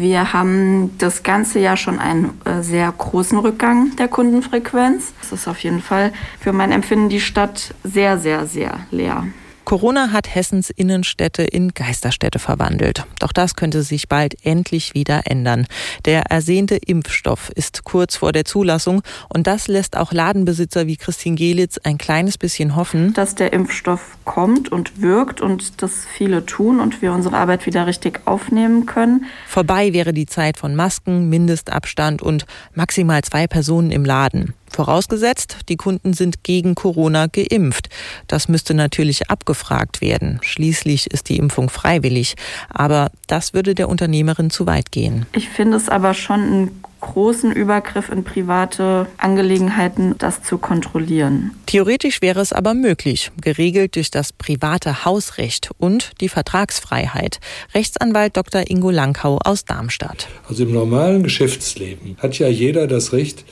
Wir 0.00 0.32
haben 0.32 0.96
das 0.98 1.24
ganze 1.24 1.58
Jahr 1.58 1.76
schon 1.76 1.98
einen 1.98 2.40
äh, 2.44 2.62
sehr 2.62 2.92
großen 2.96 3.36
Rückgang 3.36 3.96
der 3.96 4.06
Kundenfrequenz. 4.06 5.12
Es 5.20 5.32
ist 5.32 5.48
auf 5.48 5.58
jeden 5.64 5.82
Fall 5.82 6.12
für 6.38 6.52
mein 6.52 6.70
Empfinden 6.70 7.08
die 7.08 7.18
Stadt 7.18 7.74
sehr, 7.82 8.16
sehr, 8.16 8.46
sehr 8.46 8.78
leer. 8.92 9.26
Corona 9.68 10.12
hat 10.12 10.34
Hessens 10.34 10.70
Innenstädte 10.70 11.42
in 11.42 11.74
Geisterstädte 11.74 12.38
verwandelt. 12.38 13.04
Doch 13.18 13.34
das 13.34 13.54
könnte 13.54 13.82
sich 13.82 14.08
bald 14.08 14.34
endlich 14.42 14.94
wieder 14.94 15.24
ändern. 15.26 15.66
Der 16.06 16.22
ersehnte 16.22 16.76
Impfstoff 16.76 17.50
ist 17.54 17.84
kurz 17.84 18.16
vor 18.16 18.32
der 18.32 18.46
Zulassung 18.46 19.02
und 19.28 19.46
das 19.46 19.68
lässt 19.68 19.98
auch 19.98 20.10
Ladenbesitzer 20.10 20.86
wie 20.86 20.96
Christine 20.96 21.36
Gelitz 21.36 21.76
ein 21.84 21.98
kleines 21.98 22.38
bisschen 22.38 22.76
hoffen, 22.76 23.12
dass 23.12 23.34
der 23.34 23.52
Impfstoff 23.52 24.16
kommt 24.24 24.72
und 24.72 25.02
wirkt 25.02 25.42
und 25.42 25.82
das 25.82 26.06
viele 26.16 26.46
tun 26.46 26.80
und 26.80 27.02
wir 27.02 27.12
unsere 27.12 27.36
Arbeit 27.36 27.66
wieder 27.66 27.86
richtig 27.86 28.22
aufnehmen 28.24 28.86
können. 28.86 29.26
Vorbei 29.46 29.92
wäre 29.92 30.14
die 30.14 30.24
Zeit 30.24 30.56
von 30.56 30.74
Masken, 30.76 31.28
Mindestabstand 31.28 32.22
und 32.22 32.46
maximal 32.72 33.20
zwei 33.20 33.46
Personen 33.46 33.90
im 33.90 34.06
Laden. 34.06 34.54
Vorausgesetzt, 34.70 35.56
die 35.68 35.76
Kunden 35.76 36.12
sind 36.12 36.44
gegen 36.44 36.74
Corona 36.74 37.26
geimpft. 37.26 37.88
Das 38.26 38.48
müsste 38.48 38.74
natürlich 38.74 39.30
abgefragt 39.30 40.00
werden. 40.00 40.40
Schließlich 40.42 41.10
ist 41.10 41.28
die 41.28 41.36
Impfung 41.36 41.68
freiwillig. 41.70 42.34
Aber 42.68 43.10
das 43.26 43.54
würde 43.54 43.74
der 43.74 43.88
Unternehmerin 43.88 44.50
zu 44.50 44.66
weit 44.66 44.92
gehen. 44.92 45.26
Ich 45.32 45.48
finde 45.48 45.76
es 45.76 45.88
aber 45.88 46.14
schon 46.14 46.40
einen 46.40 46.82
großen 47.00 47.52
Übergriff 47.52 48.08
in 48.08 48.24
private 48.24 49.06
Angelegenheiten, 49.18 50.16
das 50.18 50.42
zu 50.42 50.58
kontrollieren. 50.58 51.52
Theoretisch 51.66 52.20
wäre 52.22 52.40
es 52.40 52.52
aber 52.52 52.74
möglich, 52.74 53.30
geregelt 53.40 53.96
durch 53.96 54.10
das 54.10 54.32
private 54.32 55.04
Hausrecht 55.04 55.70
und 55.78 56.12
die 56.20 56.28
Vertragsfreiheit. 56.28 57.40
Rechtsanwalt 57.74 58.36
Dr. 58.36 58.68
Ingo 58.68 58.90
Langkau 58.90 59.38
aus 59.44 59.64
Darmstadt. 59.64 60.28
Also 60.48 60.64
im 60.64 60.72
normalen 60.72 61.22
Geschäftsleben 61.22 62.16
hat 62.18 62.38
ja 62.38 62.48
jeder 62.48 62.86
das 62.86 63.12
Recht, 63.12 63.44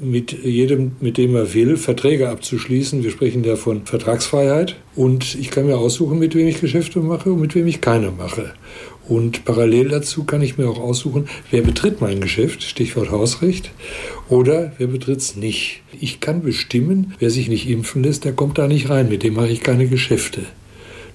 mit 0.00 0.32
jedem, 0.44 0.92
mit 1.00 1.18
dem 1.18 1.34
er 1.36 1.54
will, 1.54 1.76
Verträge 1.76 2.28
abzuschließen. 2.28 3.02
Wir 3.02 3.10
sprechen 3.10 3.44
ja 3.44 3.56
von 3.56 3.86
Vertragsfreiheit. 3.86 4.76
Und 4.94 5.34
ich 5.34 5.50
kann 5.50 5.66
mir 5.66 5.78
aussuchen, 5.78 6.18
mit 6.18 6.34
wem 6.34 6.48
ich 6.48 6.60
Geschäfte 6.60 7.00
mache 7.00 7.32
und 7.32 7.40
mit 7.40 7.54
wem 7.54 7.66
ich 7.66 7.80
keine 7.80 8.10
mache. 8.10 8.52
Und 9.06 9.44
parallel 9.44 9.88
dazu 9.90 10.24
kann 10.24 10.40
ich 10.40 10.56
mir 10.56 10.68
auch 10.68 10.80
aussuchen, 10.80 11.28
wer 11.50 11.62
betritt 11.62 12.00
mein 12.00 12.20
Geschäft, 12.20 12.62
Stichwort 12.62 13.10
Hausrecht, 13.10 13.70
oder 14.28 14.72
wer 14.78 14.86
betritt 14.86 15.18
es 15.18 15.36
nicht. 15.36 15.82
Ich 16.00 16.20
kann 16.20 16.42
bestimmen, 16.42 17.14
wer 17.18 17.30
sich 17.30 17.48
nicht 17.48 17.68
impfen 17.68 18.02
lässt, 18.02 18.24
der 18.24 18.32
kommt 18.32 18.56
da 18.56 18.66
nicht 18.66 18.88
rein, 18.88 19.10
mit 19.10 19.22
dem 19.22 19.34
mache 19.34 19.48
ich 19.48 19.60
keine 19.60 19.86
Geschäfte. 19.88 20.42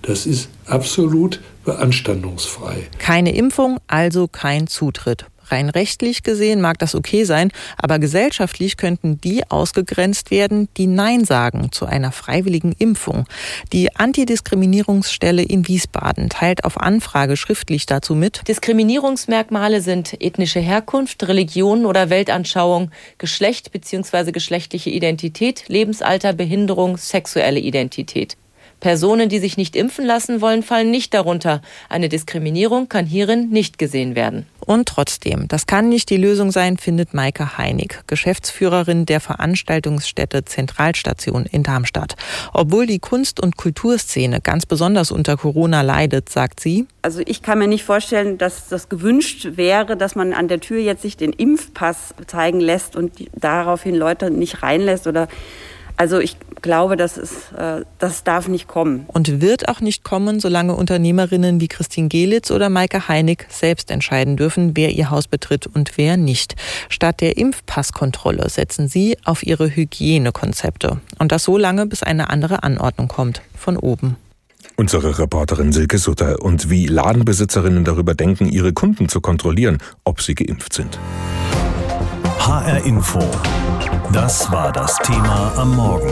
Das 0.04 0.26
ist 0.26 0.50
absolut 0.66 1.42
beanstandungsfrei. 1.66 2.88
Keine 3.00 3.36
Impfung, 3.36 3.80
also 3.88 4.28
kein 4.28 4.68
Zutritt. 4.68 5.26
Rein 5.52 5.70
rechtlich 5.70 6.24
gesehen 6.24 6.62
mag 6.62 6.80
das 6.80 6.96
okay 6.96 7.24
sein, 7.24 7.52
aber 7.78 8.00
gesellschaftlich 8.00 8.78
könnten 8.78 9.20
die 9.22 9.50
ausgegrenzt 9.50 10.32
werden, 10.32 10.70
die 10.78 10.88
Nein 10.88 11.26
sagen 11.26 11.72
zu 11.72 11.86
einer 11.86 12.12
freiwilligen 12.12 12.74
Impfung. 12.74 13.26
Die 13.74 13.96
Antidiskriminierungsstelle 13.96 15.44
in 15.44 15.68
Wiesbaden 15.68 16.30
teilt 16.30 16.64
auf 16.64 16.80
Anfrage 16.80 17.38
schriftlich 17.38 17.86
dazu 17.86 18.16
mit. 18.16 18.48
Diskriminierungsmerkmale 18.48 19.82
sind 19.82 20.22
ethnische 20.22 20.60
Herkunft, 20.60 21.28
Religion 21.28 21.86
oder 21.86 22.10
Weltanschauung, 22.10 22.92
Geschlecht 23.18 23.72
bzw. 23.72 24.32
geschlechtliche 24.32 24.90
Identität, 24.90 25.66
Lebensalter, 25.68 26.34
Behinderung, 26.34 26.98
sexuelle 26.98 27.60
Identität. 27.60 28.38
Personen, 28.80 29.30
die 29.30 29.40
sich 29.40 29.58
nicht 29.58 29.76
impfen 29.76 30.06
lassen 30.06 30.42
wollen, 30.42 30.64
fallen 30.64 30.92
nicht 30.92 31.14
darunter. 31.14 31.62
Eine 31.90 32.10
Diskriminierung 32.10 32.90
kann 32.90 33.06
hierin 33.06 33.50
nicht 33.50 33.78
gesehen 33.78 34.16
werden. 34.16 34.46
Und 34.66 34.88
trotzdem, 34.88 35.48
das 35.48 35.66
kann 35.66 35.90
nicht 35.90 36.12
die 36.12 36.18
Lösung 36.18 36.52
sein, 36.52 36.78
findet 36.78 37.16
Maike 37.16 37.58
Heinig, 37.58 38.02
Geschäftsführerin 38.06 39.08
der 39.08 39.20
Veranstaltungsstätte 39.20 40.46
Zentralstation 40.46 41.48
in 41.48 41.64
Darmstadt. 41.64 42.16
Obwohl 42.54 42.86
die 42.86 43.00
Kunst- 43.00 43.40
und 43.40 43.58
Kulturszene 43.58 44.42
ganz 44.42 44.68
besonders 44.68 45.12
unter 45.12 45.38
Corona 45.38 45.82
leidet, 45.82 46.30
sagt 46.30 46.60
sie. 46.60 46.86
Also 47.02 47.22
ich 47.26 47.42
kann 47.42 47.58
mir 47.58 47.68
nicht 47.68 47.84
vorstellen, 47.84 48.38
dass 48.38 48.68
das 48.68 48.90
gewünscht 48.90 49.48
wäre, 49.56 49.98
dass 49.98 50.16
man 50.16 50.34
an 50.34 50.48
der 50.48 50.60
Tür 50.60 50.80
jetzt 50.80 51.02
sich 51.02 51.18
den 51.18 51.34
Impfpass 51.34 52.14
zeigen 52.28 52.60
lässt 52.60 52.96
und 52.96 53.12
daraufhin 53.34 53.96
Leute 53.96 54.30
nicht 54.30 54.62
reinlässt 54.62 55.08
oder 55.08 55.28
also 56.00 56.20
ich 56.20 56.38
glaube, 56.62 56.96
das, 56.96 57.18
ist, 57.18 57.52
äh, 57.58 57.84
das 58.00 58.24
darf 58.24 58.48
nicht 58.48 58.70
kommen. 58.70 59.04
Und 59.08 59.42
wird 59.42 59.68
auch 59.68 59.82
nicht 59.82 60.06
kommen, 60.06 60.40
solange 60.40 60.74
Unternehmerinnen 60.74 61.60
wie 61.60 61.68
Christine 61.68 62.08
Gelitz 62.08 62.52
oder 62.52 62.70
Maike 62.70 63.10
Heinig 63.10 63.46
selbst 63.50 63.92
entscheiden 63.92 64.38
dürfen, 64.38 64.78
wer 64.78 64.92
ihr 64.92 65.10
Haus 65.10 65.28
betritt 65.28 65.68
und 65.68 65.98
wer 65.98 66.16
nicht. 66.16 66.56
Statt 66.88 67.20
der 67.20 67.36
Impfpasskontrolle 67.36 68.50
setzen 68.50 68.88
sie 68.88 69.18
auf 69.26 69.44
ihre 69.44 69.76
Hygienekonzepte. 69.76 71.02
Und 71.18 71.34
das 71.34 71.44
so 71.44 71.58
lange, 71.58 71.86
bis 71.86 72.02
eine 72.02 72.30
andere 72.30 72.64
Anordnung 72.64 73.10
kommt, 73.10 73.42
von 73.58 73.76
oben. 73.76 74.16
Unsere 74.78 75.20
Reporterin 75.20 75.74
Silke 75.74 75.98
Sutter 75.98 76.42
und 76.42 76.70
wie 76.70 76.88
Ladenbesitzerinnen 76.88 77.84
darüber 77.84 78.16
denken, 78.16 78.48
ihre 78.48 78.72
Kunden 78.72 79.10
zu 79.10 79.20
kontrollieren, 79.20 79.80
ob 80.06 80.22
sie 80.22 80.36
geimpft 80.36 80.72
sind. 80.72 80.98
HR 82.50 82.84
Info. 82.84 83.20
Das 84.12 84.52
war 84.52 84.72
das 84.72 84.98
Thema 85.04 85.52
am 85.56 85.76
Morgen. 85.76 86.12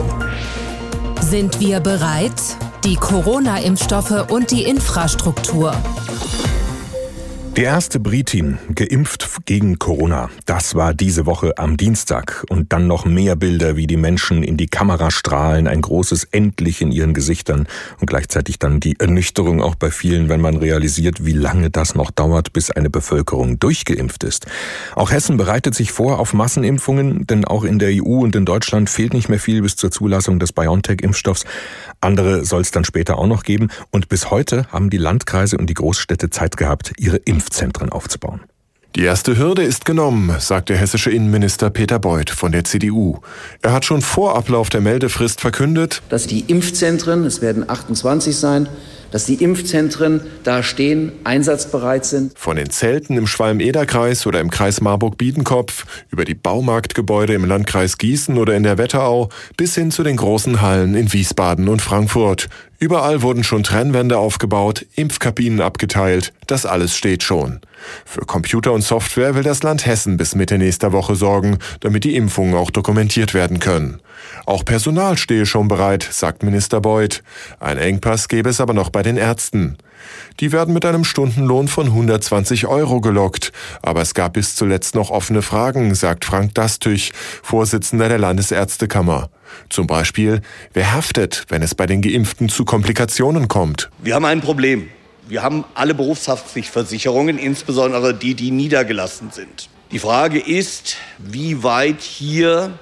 Sind 1.19 1.59
wir 1.59 1.79
bereit? 1.79 2.39
Die 2.83 2.95
Corona-Impfstoffe 2.95 4.29
und 4.29 4.51
die 4.51 4.61
Infrastruktur. 4.61 5.73
Die 7.57 7.63
erste 7.63 7.99
Britin 7.99 8.59
geimpft 8.75 9.47
gegen 9.47 9.79
Corona. 9.79 10.29
Das 10.45 10.75
war 10.75 10.93
diese 10.93 11.25
Woche 11.25 11.57
am 11.57 11.75
Dienstag. 11.75 12.45
Und 12.51 12.71
dann 12.71 12.85
noch 12.85 13.05
mehr 13.05 13.35
Bilder, 13.35 13.75
wie 13.75 13.87
die 13.87 13.97
Menschen 13.97 14.43
in 14.43 14.57
die 14.57 14.67
Kamera 14.67 15.09
strahlen, 15.09 15.67
ein 15.67 15.81
großes 15.81 16.25
Endlich 16.25 16.83
in 16.83 16.91
ihren 16.91 17.15
Gesichtern 17.15 17.67
und 17.99 18.05
gleichzeitig 18.05 18.59
dann 18.59 18.79
die 18.79 18.99
Ernüchterung 18.99 19.63
auch 19.63 19.73
bei 19.73 19.89
vielen, 19.89 20.29
wenn 20.29 20.39
man 20.39 20.57
realisiert, 20.57 21.25
wie 21.25 21.33
lange 21.33 21.71
das 21.71 21.95
noch 21.95 22.11
dauert, 22.11 22.53
bis 22.53 22.69
eine 22.69 22.91
Bevölkerung 22.91 23.57
durchgeimpft 23.57 24.23
ist. 24.23 24.45
Auch 24.93 25.09
Hessen 25.09 25.37
bereitet 25.37 25.73
sich 25.73 25.91
vor 25.91 26.19
auf 26.19 26.35
Massenimpfungen, 26.35 27.25
denn 27.25 27.43
auch 27.43 27.63
in 27.63 27.79
der 27.79 27.89
EU 27.89 28.19
und 28.19 28.35
in 28.35 28.45
Deutschland 28.45 28.87
fehlt 28.87 29.15
nicht 29.15 29.29
mehr 29.29 29.39
viel 29.39 29.63
bis 29.63 29.75
zur 29.75 29.89
Zulassung 29.89 30.37
des 30.37 30.53
BioNTech-Impfstoffs. 30.53 31.45
Andere 32.01 32.45
soll 32.45 32.61
es 32.61 32.71
dann 32.71 32.85
später 32.85 33.17
auch 33.17 33.27
noch 33.27 33.43
geben. 33.43 33.69
Und 33.89 34.09
bis 34.09 34.29
heute 34.29 34.67
haben 34.71 34.89
die 34.89 34.97
Landkreise 34.97 35.57
und 35.57 35.67
die 35.67 35.73
Großstädte 35.73 36.29
Zeit 36.29 36.57
gehabt, 36.57 36.93
ihre 36.97 37.17
Impf 37.17 37.47
Impfzentren 37.47 37.89
aufzubauen. 37.89 38.41
Die 38.95 39.03
erste 39.03 39.37
Hürde 39.37 39.61
ist 39.63 39.85
genommen, 39.85 40.35
sagt 40.39 40.69
der 40.69 40.77
hessische 40.77 41.11
Innenminister 41.11 41.69
Peter 41.69 41.99
Beuth 41.99 42.29
von 42.29 42.51
der 42.51 42.63
CDU. 42.63 43.19
Er 43.61 43.71
hat 43.71 43.85
schon 43.85 44.01
vor 44.01 44.35
Ablauf 44.35 44.69
der 44.69 44.81
Meldefrist 44.81 45.39
verkündet, 45.39 46.01
dass 46.09 46.27
die 46.27 46.41
Impfzentren, 46.41 47.25
es 47.25 47.41
werden 47.41 47.69
28 47.69 48.35
sein, 48.35 48.67
dass 49.11 49.25
die 49.25 49.35
Impfzentren 49.35 50.21
da 50.43 50.63
stehen, 50.63 51.11
einsatzbereit 51.23 52.05
sind. 52.05 52.33
Von 52.37 52.57
den 52.57 52.69
Zelten 52.69 53.17
im 53.17 53.27
Schwalm-Eder-Kreis 53.27 54.25
oder 54.27 54.39
im 54.39 54.49
Kreis 54.49 54.81
Marburg-Biedenkopf 54.81 55.85
über 56.09 56.25
die 56.25 56.33
Baumarktgebäude 56.33 57.33
im 57.33 57.45
Landkreis 57.45 57.97
Gießen 57.97 58.37
oder 58.37 58.55
in 58.55 58.63
der 58.63 58.77
Wetterau 58.77 59.29
bis 59.55 59.75
hin 59.75 59.91
zu 59.91 60.03
den 60.03 60.17
großen 60.17 60.61
Hallen 60.61 60.95
in 60.95 61.11
Wiesbaden 61.11 61.67
und 61.69 61.81
Frankfurt. 61.81 62.49
Überall 62.79 63.23
wurden 63.23 63.43
schon 63.43 63.63
Trennwände 63.63 64.19
aufgebaut, 64.19 64.85
Impfkabinen 64.95 65.61
abgeteilt. 65.61 66.31
Das 66.45 66.67
alles 66.67 66.95
steht 66.95 67.23
schon. 67.23 67.59
Für 68.05 68.21
Computer 68.21 68.71
und 68.71 68.83
Software 68.83 69.33
will 69.33 69.43
das 69.43 69.63
Land 69.63 69.85
Hessen 69.87 70.17
bis 70.17 70.35
Mitte 70.35 70.59
nächster 70.59 70.91
Woche 70.91 71.15
sorgen, 71.15 71.57
damit 71.79 72.03
die 72.03 72.15
Impfungen 72.15 72.53
auch 72.53 72.69
dokumentiert 72.69 73.33
werden 73.33 73.59
können. 73.59 73.99
Auch 74.45 74.63
Personal 74.63 75.17
stehe 75.17 75.47
schon 75.47 75.67
bereit, 75.67 76.07
sagt 76.09 76.43
Minister 76.43 76.79
Beuth. 76.79 77.23
Ein 77.59 77.79
Engpass 77.79 78.27
gäbe 78.27 78.49
es 78.49 78.61
aber 78.61 78.73
noch 78.73 78.89
bei 78.89 79.01
den 79.01 79.17
Ärzten. 79.17 79.77
Die 80.39 80.51
werden 80.51 80.73
mit 80.73 80.85
einem 80.85 81.03
Stundenlohn 81.03 81.67
von 81.67 81.87
120 81.87 82.67
Euro 82.67 83.01
gelockt. 83.01 83.51
Aber 83.81 84.01
es 84.01 84.13
gab 84.13 84.33
bis 84.33 84.55
zuletzt 84.55 84.93
noch 84.93 85.09
offene 85.09 85.41
Fragen, 85.41 85.95
sagt 85.95 86.25
Frank 86.25 86.53
Dastüch, 86.53 87.11
Vorsitzender 87.41 88.07
der 88.07 88.19
Landesärztekammer. 88.19 89.29
Zum 89.69 89.87
Beispiel, 89.87 90.41
wer 90.73 90.93
haftet, 90.93 91.45
wenn 91.49 91.61
es 91.61 91.75
bei 91.75 91.85
den 91.85 92.01
Geimpften 92.01 92.49
zu 92.49 92.65
Komplikationen 92.65 93.47
kommt? 93.47 93.89
Wir 93.99 94.15
haben 94.15 94.25
ein 94.25 94.41
Problem. 94.41 94.89
Wir 95.27 95.43
haben 95.43 95.65
alle 95.73 95.93
Berufshaftpflichtversicherungen, 95.93 97.37
insbesondere 97.37 98.13
die, 98.13 98.33
die 98.33 98.51
niedergelassen 98.51 99.31
sind. 99.31 99.69
Die 99.91 99.99
Frage 99.99 100.39
ist, 100.39 100.97
wie 101.17 101.63
weit 101.63 102.01
hier 102.01 102.77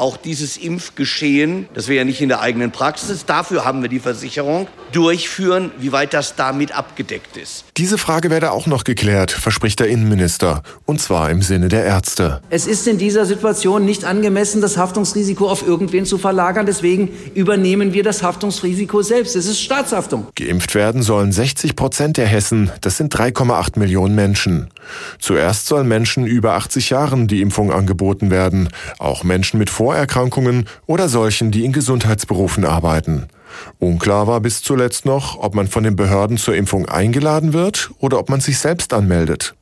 auch 0.00 0.16
dieses 0.16 0.56
Impfgeschehen, 0.56 1.68
das 1.74 1.88
wir 1.88 1.96
ja 1.96 2.04
nicht 2.04 2.20
in 2.20 2.28
der 2.28 2.40
eigenen 2.40 2.72
Praxis, 2.72 3.26
dafür 3.26 3.64
haben 3.64 3.82
wir 3.82 3.88
die 3.88 4.00
Versicherung, 4.00 4.66
durchführen, 4.92 5.70
wie 5.78 5.92
weit 5.92 6.14
das 6.14 6.34
damit 6.34 6.72
abgedeckt 6.72 7.36
ist. 7.36 7.64
Diese 7.76 7.98
Frage 7.98 8.30
werde 8.30 8.50
auch 8.50 8.66
noch 8.66 8.84
geklärt, 8.84 9.30
verspricht 9.30 9.78
der 9.78 9.88
Innenminister, 9.88 10.62
und 10.86 11.00
zwar 11.00 11.30
im 11.30 11.42
Sinne 11.42 11.68
der 11.68 11.84
Ärzte. 11.84 12.40
Es 12.50 12.66
ist 12.66 12.88
in 12.88 12.98
dieser 12.98 13.26
Situation 13.26 13.84
nicht 13.84 14.04
angemessen, 14.04 14.60
das 14.60 14.76
Haftungsrisiko 14.76 15.48
auf 15.48 15.66
irgendwen 15.66 16.06
zu 16.06 16.18
verlagern, 16.18 16.66
deswegen 16.66 17.10
übernehmen 17.34 17.92
wir 17.92 18.02
das 18.02 18.22
Haftungsrisiko 18.22 19.02
selbst. 19.02 19.36
Es 19.36 19.46
ist 19.46 19.60
Staatshaftung. 19.60 20.26
Geimpft 20.34 20.74
werden 20.74 21.02
sollen 21.02 21.30
60 21.30 21.76
Prozent 21.76 22.16
der 22.16 22.26
Hessen, 22.26 22.70
das 22.80 22.96
sind 22.96 23.14
3,8 23.14 23.78
Millionen 23.78 24.14
Menschen. 24.14 24.70
Zuerst 25.18 25.66
sollen 25.66 25.86
Menschen 25.86 26.26
über 26.26 26.54
80 26.54 26.90
Jahren 26.90 27.28
die 27.28 27.42
Impfung 27.42 27.70
angeboten 27.70 28.30
werden, 28.30 28.70
auch 28.98 29.24
Menschen 29.24 29.58
mit 29.58 29.70
Vorerkrankungen 29.90 30.68
oder 30.86 31.08
solchen, 31.08 31.50
die 31.50 31.64
in 31.64 31.72
Gesundheitsberufen 31.72 32.64
arbeiten. 32.64 33.26
Unklar 33.80 34.28
war 34.28 34.40
bis 34.40 34.62
zuletzt 34.62 35.04
noch, 35.04 35.36
ob 35.36 35.56
man 35.56 35.66
von 35.66 35.82
den 35.82 35.96
Behörden 35.96 36.36
zur 36.36 36.54
Impfung 36.54 36.86
eingeladen 36.86 37.52
wird 37.52 37.90
oder 37.98 38.20
ob 38.20 38.28
man 38.28 38.38
sich 38.38 38.60
selbst 38.60 38.92
anmeldet. 38.92 39.56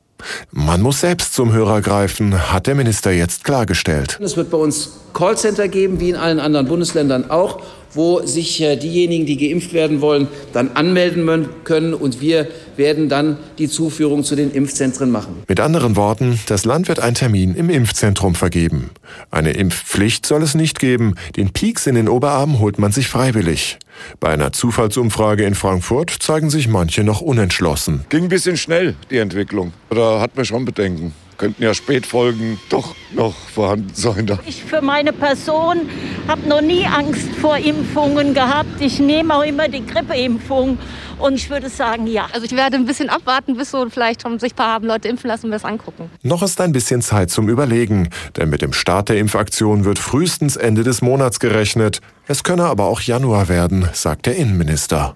Man 0.51 0.81
muss 0.81 1.01
selbst 1.01 1.33
zum 1.33 1.53
Hörer 1.53 1.81
greifen, 1.81 2.51
hat 2.51 2.67
der 2.67 2.75
Minister 2.75 3.11
jetzt 3.11 3.43
klargestellt. 3.43 4.19
Es 4.21 4.37
wird 4.37 4.49
bei 4.49 4.57
uns 4.57 4.99
Callcenter 5.13 5.67
geben, 5.67 5.99
wie 5.99 6.09
in 6.09 6.15
allen 6.15 6.39
anderen 6.39 6.67
Bundesländern 6.67 7.29
auch, 7.29 7.61
wo 7.93 8.21
sich 8.25 8.61
äh, 8.61 8.75
diejenigen, 8.75 9.25
die 9.25 9.37
geimpft 9.37 9.73
werden 9.73 10.01
wollen, 10.01 10.27
dann 10.53 10.71
anmelden 10.75 11.49
können 11.63 11.93
und 11.93 12.21
wir 12.21 12.47
werden 12.77 13.09
dann 13.09 13.37
die 13.57 13.67
Zuführung 13.67 14.23
zu 14.23 14.35
den 14.35 14.51
Impfzentren 14.51 15.09
machen. 15.09 15.43
Mit 15.47 15.59
anderen 15.59 15.95
Worten, 15.95 16.39
das 16.47 16.65
Land 16.65 16.87
wird 16.87 16.99
einen 16.99 17.15
Termin 17.15 17.55
im 17.55 17.69
Impfzentrum 17.69 18.35
vergeben. 18.35 18.91
Eine 19.31 19.51
Impfpflicht 19.51 20.25
soll 20.25 20.43
es 20.43 20.53
nicht 20.53 20.79
geben. 20.79 21.15
Den 21.35 21.51
Pieks 21.51 21.87
in 21.87 21.95
den 21.95 22.09
Oberarm 22.09 22.59
holt 22.59 22.77
man 22.77 22.91
sich 22.91 23.07
freiwillig. 23.07 23.79
Bei 24.19 24.29
einer 24.29 24.51
Zufallsumfrage 24.51 25.43
in 25.43 25.55
Frankfurt 25.55 26.09
zeigen 26.09 26.49
sich 26.49 26.67
manche 26.67 27.03
noch 27.03 27.21
unentschlossen. 27.21 28.05
Ging 28.09 28.23
ein 28.23 28.29
bisschen 28.29 28.57
schnell, 28.57 28.95
die 29.09 29.17
Entwicklung. 29.17 29.73
Da 29.89 30.19
hat 30.19 30.35
man 30.35 30.45
schon 30.45 30.65
Bedenken 30.65 31.13
könnten 31.39 31.63
ja 31.63 31.73
Spätfolgen 31.73 32.59
doch 32.69 32.95
noch 33.11 33.33
vorhanden 33.33 33.89
sein. 33.93 34.37
Ich 34.45 34.63
für 34.63 34.81
meine 34.81 35.13
Person 35.13 35.89
habe 36.27 36.47
noch 36.47 36.61
nie 36.61 36.85
Angst 36.85 37.29
vor 37.41 37.57
Impfungen 37.57 38.35
gehabt. 38.35 38.79
Ich 38.79 38.99
nehme 38.99 39.33
auch 39.33 39.43
immer 39.43 39.67
die 39.67 39.83
Grippeimpfung. 39.83 40.77
Und 41.17 41.33
ich 41.33 41.49
würde 41.49 41.69
sagen, 41.69 42.07
ja. 42.07 42.27
Also 42.31 42.45
ich 42.45 42.55
werde 42.55 42.77
ein 42.77 42.85
bisschen 42.85 43.09
abwarten, 43.09 43.57
bis 43.57 43.71
so 43.71 43.89
vielleicht 43.89 44.21
schon 44.21 44.39
sich 44.39 44.53
ein 44.53 44.55
paar 44.55 44.73
haben 44.73 44.87
Leute 44.87 45.07
impfen 45.07 45.27
lassen 45.27 45.47
und 45.47 45.51
wir 45.51 45.57
es 45.57 45.65
angucken. 45.65 46.09
Noch 46.21 46.43
ist 46.43 46.61
ein 46.61 46.71
bisschen 46.71 47.01
Zeit 47.01 47.29
zum 47.29 47.49
Überlegen, 47.49 48.09
denn 48.37 48.49
mit 48.49 48.61
dem 48.61 48.71
Start 48.71 49.09
der 49.09 49.17
Impfaktion 49.17 49.83
wird 49.83 49.99
frühestens 49.99 50.55
Ende 50.55 50.83
des 50.83 51.01
Monats 51.01 51.39
gerechnet. 51.39 51.99
Es 52.27 52.43
könne 52.43 52.65
aber 52.65 52.85
auch 52.85 53.01
Januar 53.01 53.49
werden, 53.49 53.89
sagt 53.91 54.27
der 54.27 54.37
Innenminister. 54.37 55.15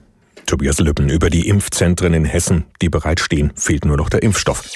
Tobias 0.54 0.80
Lüppen 0.80 1.10
über 1.10 1.32
die 1.32 1.48
Impfzentren 1.48 2.14
in 2.14 2.26
Hessen, 2.26 2.66
die 2.80 2.88
bereitstehen, 2.88 3.52
fehlt 3.56 3.86
nur 3.86 3.98
noch 3.98 4.08
der 4.08 4.22
Impfstoff. 4.22 4.70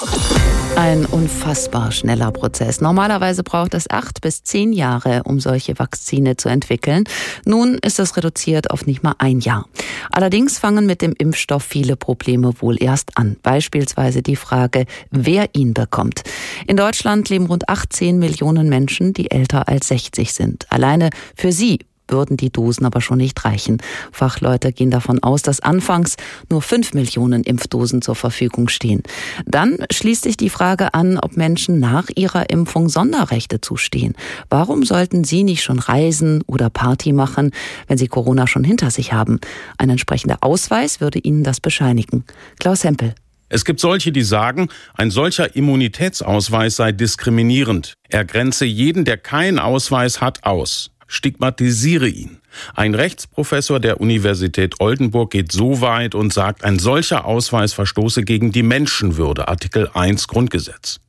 Ein 0.75 1.05
unfassbar 1.05 1.91
schneller 1.91 2.31
Prozess. 2.31 2.81
Normalerweise 2.81 3.43
braucht 3.43 3.75
es 3.75 3.87
acht 3.87 4.21
bis 4.21 4.41
zehn 4.41 4.73
Jahre, 4.73 5.21
um 5.25 5.39
solche 5.39 5.77
Vakzine 5.77 6.35
zu 6.35 6.49
entwickeln. 6.49 7.03
Nun 7.45 7.75
ist 7.75 7.99
es 7.99 8.17
reduziert 8.17 8.71
auf 8.71 8.87
nicht 8.87 9.03
mal 9.03 9.13
ein 9.19 9.39
Jahr. 9.39 9.67
Allerdings 10.09 10.57
fangen 10.57 10.87
mit 10.87 11.03
dem 11.03 11.13
Impfstoff 11.15 11.61
viele 11.61 11.95
Probleme 11.95 12.53
wohl 12.59 12.81
erst 12.81 13.15
an. 13.15 13.37
Beispielsweise 13.43 14.23
die 14.23 14.35
Frage, 14.35 14.85
wer 15.11 15.53
ihn 15.53 15.75
bekommt. 15.75 16.23
In 16.65 16.75
Deutschland 16.75 17.29
leben 17.29 17.45
rund 17.45 17.69
18 17.69 18.17
Millionen 18.17 18.67
Menschen, 18.67 19.13
die 19.13 19.29
älter 19.29 19.67
als 19.67 19.89
60 19.89 20.33
sind. 20.33 20.65
Alleine 20.71 21.11
für 21.35 21.51
sie 21.51 21.81
würden 22.09 22.37
die 22.37 22.49
Dosen 22.49 22.85
aber 22.85 23.01
schon 23.01 23.17
nicht 23.17 23.43
reichen. 23.45 23.77
Fachleute 24.11 24.71
gehen 24.71 24.91
davon 24.91 25.21
aus, 25.23 25.41
dass 25.41 25.59
anfangs 25.59 26.15
nur 26.49 26.61
fünf 26.61 26.93
Millionen 26.93 27.43
Impfdosen 27.43 28.01
zur 28.01 28.15
Verfügung 28.15 28.69
stehen. 28.69 29.03
Dann 29.45 29.77
schließt 29.91 30.23
sich 30.23 30.37
die 30.37 30.49
Frage 30.49 30.93
an, 30.93 31.17
ob 31.17 31.37
Menschen 31.37 31.79
nach 31.79 32.07
ihrer 32.15 32.49
Impfung 32.49 32.89
Sonderrechte 32.89 33.61
zustehen. 33.61 34.15
Warum 34.49 34.83
sollten 34.83 35.23
sie 35.23 35.43
nicht 35.43 35.63
schon 35.63 35.79
reisen 35.79 36.43
oder 36.47 36.69
Party 36.69 37.13
machen, 37.13 37.51
wenn 37.87 37.97
sie 37.97 38.07
Corona 38.07 38.47
schon 38.47 38.63
hinter 38.63 38.91
sich 38.91 39.13
haben? 39.13 39.39
Ein 39.77 39.89
entsprechender 39.89 40.37
Ausweis 40.41 41.01
würde 41.01 41.19
ihnen 41.19 41.43
das 41.43 41.59
bescheinigen. 41.59 42.23
Klaus 42.59 42.83
Hempel. 42.83 43.15
Es 43.49 43.63
gibt 43.63 43.79
solche, 43.79 44.11
die 44.11 44.23
sagen, 44.23 44.67
ein 44.95 45.09
solcher 45.09 45.55
Immunitätsausweis 45.55 46.75
sei 46.75 46.91
diskriminierend. 46.91 47.93
Er 48.09 48.25
grenze 48.25 48.65
jeden, 48.65 49.05
der 49.05 49.17
keinen 49.17 49.57
Ausweis 49.57 50.19
hat, 50.19 50.43
aus 50.43 50.91
stigmatisiere 51.07 52.07
ihn. 52.07 52.37
Ein 52.75 52.95
Rechtsprofessor 52.95 53.79
der 53.79 54.01
Universität 54.01 54.79
Oldenburg 54.79 55.31
geht 55.31 55.51
so 55.51 55.81
weit 55.81 56.15
und 56.15 56.33
sagt, 56.33 56.63
ein 56.63 56.79
solcher 56.79 57.25
Ausweis 57.25 57.73
verstoße 57.73 58.23
gegen 58.23 58.51
die 58.51 58.63
Menschenwürde, 58.63 59.47
Artikel 59.47 59.89
1 59.93 60.27
Grundgesetz. 60.27 60.99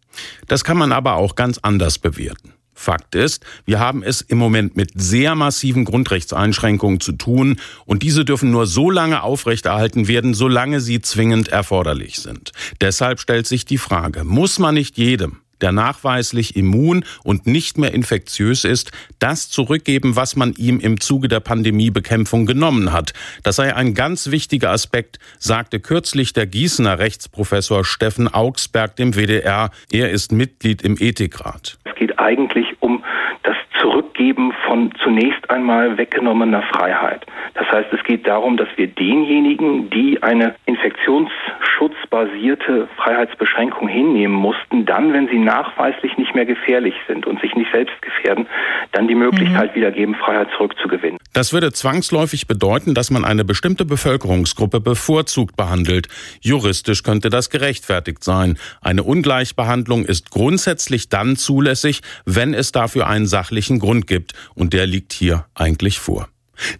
Das 0.46 0.64
kann 0.64 0.78
man 0.78 0.92
aber 0.92 1.14
auch 1.14 1.34
ganz 1.34 1.58
anders 1.58 1.98
bewerten. 1.98 2.54
Fakt 2.78 3.16
ist, 3.16 3.44
wir 3.64 3.80
haben 3.80 4.04
es 4.04 4.20
im 4.20 4.38
Moment 4.38 4.76
mit 4.76 4.92
sehr 4.94 5.34
massiven 5.34 5.84
Grundrechtseinschränkungen 5.84 7.00
zu 7.00 7.10
tun 7.10 7.56
und 7.86 8.04
diese 8.04 8.24
dürfen 8.24 8.52
nur 8.52 8.68
so 8.68 8.88
lange 8.88 9.24
aufrechterhalten 9.24 10.06
werden, 10.06 10.32
solange 10.32 10.80
sie 10.80 11.00
zwingend 11.00 11.48
erforderlich 11.48 12.20
sind. 12.20 12.52
Deshalb 12.80 13.18
stellt 13.18 13.48
sich 13.48 13.64
die 13.64 13.78
Frage, 13.78 14.22
muss 14.22 14.60
man 14.60 14.74
nicht 14.74 14.96
jedem, 14.96 15.40
der 15.60 15.72
nachweislich 15.72 16.56
immun 16.56 17.04
und 17.24 17.46
nicht 17.46 17.78
mehr 17.78 17.92
infektiös 17.92 18.64
ist, 18.64 18.90
das 19.18 19.48
zurückgeben, 19.48 20.16
was 20.16 20.36
man 20.36 20.52
ihm 20.54 20.80
im 20.80 21.00
Zuge 21.00 21.28
der 21.28 21.40
Pandemiebekämpfung 21.40 22.46
genommen 22.46 22.92
hat. 22.92 23.12
Das 23.42 23.56
sei 23.56 23.74
ein 23.74 23.94
ganz 23.94 24.30
wichtiger 24.30 24.70
Aspekt, 24.70 25.18
sagte 25.38 25.80
kürzlich 25.80 26.32
der 26.32 26.46
Gießener 26.46 26.98
Rechtsprofessor 26.98 27.84
Steffen 27.84 28.28
Augsberg 28.28 28.96
dem 28.96 29.14
WDR. 29.14 29.70
Er 29.92 30.10
ist 30.10 30.32
Mitglied 30.32 30.82
im 30.82 30.96
Ethikrat. 30.98 31.78
Es 31.84 31.94
geht 31.96 32.18
eigentlich 32.18 32.66
um 32.80 33.04
das 33.42 33.56
Zurückgeben 33.88 34.52
von 34.66 34.92
zunächst 35.02 35.48
einmal 35.48 35.96
weggenommener 35.96 36.60
Freiheit. 36.62 37.24
Das 37.54 37.66
heißt, 37.72 37.90
es 37.92 38.04
geht 38.04 38.26
darum, 38.26 38.58
dass 38.58 38.68
wir 38.76 38.86
denjenigen, 38.86 39.88
die 39.88 40.22
eine 40.22 40.56
infektionsschutzbasierte 40.66 42.86
Freiheitsbeschränkung 42.96 43.88
hinnehmen 43.88 44.34
mussten, 44.34 44.84
dann, 44.84 45.14
wenn 45.14 45.28
sie 45.28 45.38
nachweislich 45.38 46.18
nicht 46.18 46.34
mehr 46.34 46.44
gefährlich 46.44 46.92
sind 47.06 47.26
und 47.26 47.40
sich 47.40 47.54
nicht 47.54 47.72
selbst 47.72 47.94
gefährden, 48.02 48.46
dann 48.92 49.08
die 49.08 49.14
Möglichkeit 49.14 49.70
mhm. 49.70 49.76
wieder 49.76 49.90
geben, 49.90 50.14
Freiheit 50.16 50.48
zurückzugewinnen. 50.54 51.18
Das 51.32 51.54
würde 51.54 51.72
zwangsläufig 51.72 52.46
bedeuten, 52.46 52.92
dass 52.94 53.10
man 53.10 53.24
eine 53.24 53.44
bestimmte 53.44 53.86
Bevölkerungsgruppe 53.86 54.80
bevorzugt 54.80 55.56
behandelt. 55.56 56.08
Juristisch 56.42 57.02
könnte 57.02 57.30
das 57.30 57.48
gerechtfertigt 57.48 58.22
sein. 58.22 58.58
Eine 58.82 59.02
Ungleichbehandlung 59.02 60.04
ist 60.04 60.30
grundsätzlich 60.30 61.08
dann 61.08 61.36
zulässig, 61.36 62.02
wenn 62.26 62.52
es 62.52 62.72
dafür 62.72 63.06
einen 63.06 63.26
sachlichen 63.26 63.77
Grund 63.78 64.06
gibt. 64.06 64.34
Und 64.54 64.72
der 64.72 64.86
liegt 64.86 65.12
hier 65.12 65.46
eigentlich 65.54 65.98
vor. 65.98 66.28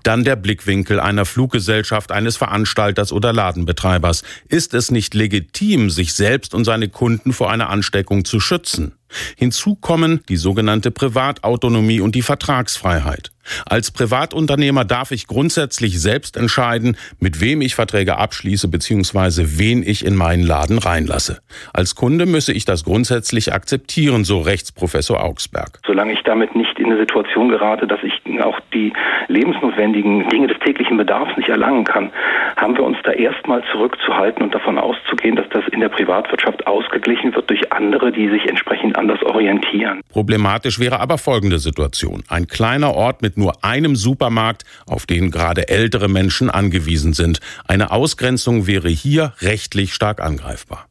Dann 0.03 0.25
der 0.25 0.37
Blickwinkel 0.37 0.99
einer 0.99 1.25
Fluggesellschaft, 1.25 2.11
eines 2.11 2.37
Veranstalters 2.37 3.13
oder 3.13 3.33
Ladenbetreibers. 3.33 4.25
Ist 4.49 4.75
es 4.75 4.91
nicht 4.91 5.15
legitim, 5.15 5.91
sich 5.91 6.15
selbst 6.15 6.55
und 6.55 6.65
seine 6.65 6.89
Kunden 6.89 7.33
vor 7.33 7.51
einer 7.51 7.71
Ansteckung 7.71 8.25
zu 8.25 8.41
schützen? 8.41 8.98
Hinzu 9.37 9.75
kommen 9.75 10.21
die 10.29 10.37
sogenannte 10.37 10.91
Privatautonomie 10.91 12.01
und 12.01 12.15
die 12.15 12.23
Vertragsfreiheit. 12.23 13.31
Als 13.67 13.91
Privatunternehmer 13.91 14.85
darf 14.85 15.11
ich 15.11 15.27
grundsätzlich 15.27 16.01
selbst 16.01 16.37
entscheiden, 16.37 16.97
mit 17.19 17.41
wem 17.41 17.61
ich 17.61 17.75
Verträge 17.75 18.19
abschließe 18.19 18.69
bzw. 18.69 19.59
wen 19.59 19.83
ich 19.83 20.05
in 20.05 20.17
meinen 20.17 20.43
Laden 20.43 20.79
reinlasse. 20.79 21.41
Als 21.73 21.95
Kunde 21.95 22.27
müsse 22.27 22.53
ich 22.53 22.65
das 22.65 22.85
grundsätzlich 22.85 23.53
akzeptieren, 23.53 24.25
so 24.25 24.41
Rechtsprofessor 24.41 25.23
Augsberg. 25.23 25.81
Solange 25.87 26.13
ich 26.13 26.23
damit 26.25 26.55
nicht 26.55 26.79
in 26.79 26.87
eine 26.87 26.99
Situation 26.99 27.49
gerate, 27.49 27.87
dass 27.87 28.01
ich 28.03 28.13
auch 28.43 28.61
die 28.73 28.93
lebensnotwendigen 29.29 30.29
Dinge 30.29 30.49
des 30.49 30.59
täglichen 30.61 30.97
Bedarfs 30.97 31.37
nicht 31.37 31.49
erlangen 31.49 31.85
kann, 31.85 32.11
haben 32.57 32.77
wir 32.77 32.85
uns 32.85 32.99
da 33.05 33.13
erstmal 33.13 33.63
zurückzuhalten 33.73 34.43
und 34.43 34.55
davon 34.55 34.79
auszugehen, 34.79 35.37
dass 35.37 35.49
das 35.51 35.65
in 35.73 35.81
der 35.81 35.89
Privatwirtschaft 35.89 36.67
ausgeglichen 36.67 37.35
wird 37.35 37.49
durch 37.51 37.73
andere, 37.73 38.13
die 38.13 38.29
sich 38.29 38.47
entsprechend 38.49 38.98
anders 38.99 39.23
orientieren. 39.23 40.01
Problematisch 40.11 40.79
wäre 40.79 41.01
aber 41.01 41.19
folgende 41.19 41.59
Situation. 41.59 42.23
Ein 42.29 42.47
kleiner 42.47 42.95
Ort 42.95 43.23
mit 43.23 43.37
nur 43.39 43.65
einem 43.65 43.97
Supermarkt, 43.97 44.65
auf 44.87 45.07
den 45.07 45.31
gerade 45.31 45.69
ältere 45.69 46.09
Menschen 46.09 46.51
angewiesen 46.51 47.13
sind. 47.13 47.41
Eine 47.67 47.91
Ausgrenzung 47.91 48.67
wäre 48.67 48.89
hier 48.89 49.33
rechtlich 49.41 49.95
stark 49.95 50.21
angreifbar. 50.21 50.87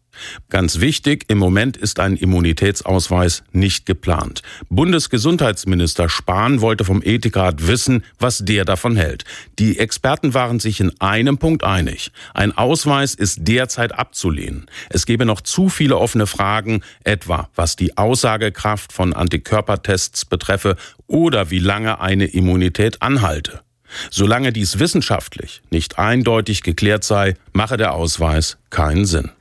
Ganz 0.49 0.79
wichtig, 0.79 1.25
im 1.27 1.37
Moment 1.37 1.77
ist 1.77 1.99
ein 1.99 2.15
Immunitätsausweis 2.15 3.43
nicht 3.51 3.85
geplant. 3.85 4.41
Bundesgesundheitsminister 4.69 6.09
Spahn 6.09 6.61
wollte 6.61 6.83
vom 6.83 7.01
Ethikrat 7.03 7.67
wissen, 7.67 8.03
was 8.19 8.39
der 8.39 8.65
davon 8.65 8.95
hält. 8.95 9.25
Die 9.59 9.79
Experten 9.79 10.33
waren 10.33 10.59
sich 10.59 10.79
in 10.79 10.99
einem 10.99 11.37
Punkt 11.37 11.63
einig. 11.63 12.11
Ein 12.33 12.57
Ausweis 12.57 13.13
ist 13.13 13.39
derzeit 13.41 13.97
abzulehnen. 13.97 14.67
Es 14.89 15.05
gebe 15.05 15.25
noch 15.25 15.41
zu 15.41 15.69
viele 15.69 15.97
offene 15.97 16.27
Fragen, 16.27 16.81
etwa 17.03 17.49
was 17.55 17.75
die 17.75 17.97
Aussagekraft 17.97 18.93
von 18.93 19.13
Antikörpertests 19.13 20.25
betreffe 20.25 20.75
oder 21.07 21.51
wie 21.51 21.59
lange 21.59 21.99
eine 21.99 22.25
Immunität 22.25 23.01
anhalte. 23.01 23.61
Solange 24.09 24.51
dies 24.51 24.79
wissenschaftlich 24.79 25.61
nicht 25.69 25.97
eindeutig 25.97 26.61
geklärt 26.61 27.03
sei, 27.03 27.35
mache 27.53 27.77
der 27.77 27.93
Ausweis 27.93 28.57
keinen 28.69 29.05
Sinn 29.05 29.31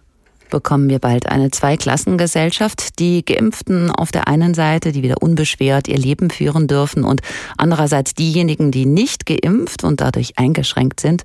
bekommen 0.51 0.89
wir 0.89 0.99
bald 0.99 1.27
eine 1.27 1.51
Zweiklassengesellschaft. 1.51 2.99
Die 2.99 3.25
Geimpften 3.25 3.91
auf 3.91 4.13
der 4.13 4.29
einen 4.29 4.55
Seite, 4.55 4.93
die 4.93 5.03
wieder 5.03 5.23
unbeschwert 5.23 5.89
ihr 5.89 5.99
Leben 5.99 6.31
führen 6.31 6.67
dürfen 6.67 7.05
und 7.05 7.21
andererseits 7.57 8.15
diejenigen, 8.15 8.71
die 8.71 8.87
nicht 8.87 9.27
geimpft 9.27 9.85
und 9.85 10.01
dadurch 10.01 10.39
eingeschränkt 10.39 11.01
sind. 11.01 11.23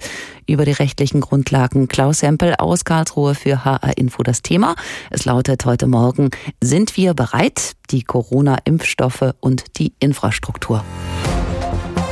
Über 0.48 0.66
die 0.66 0.72
rechtlichen 0.72 1.22
Grundlagen 1.22 1.88
Klaus 1.88 2.22
Hempel 2.22 2.56
aus 2.58 2.86
Karlsruhe 2.86 3.36
für 3.36 3.64
HR 3.64 3.98
Info 3.98 4.24
das 4.24 4.42
Thema. 4.42 4.76
Es 5.10 5.26
lautet 5.26 5.66
heute 5.66 5.88
Morgen, 5.88 6.30
sind 6.62 6.98
wir 6.98 7.14
bereit? 7.14 7.74
Die 7.90 8.04
Corona-Impfstoffe 8.04 9.34
und 9.40 9.78
die 9.78 9.94
Infrastruktur. 10.00 10.84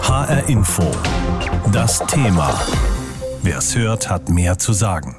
HR 0.04 0.50
Info. 0.50 0.84
Das 1.72 2.00
Thema. 2.08 2.60
Wer 3.43 3.60
es 3.60 3.76
hört, 3.76 4.10
hat 4.10 4.30
mehr 4.30 4.58
zu 4.58 4.74
sagen. 4.74 5.18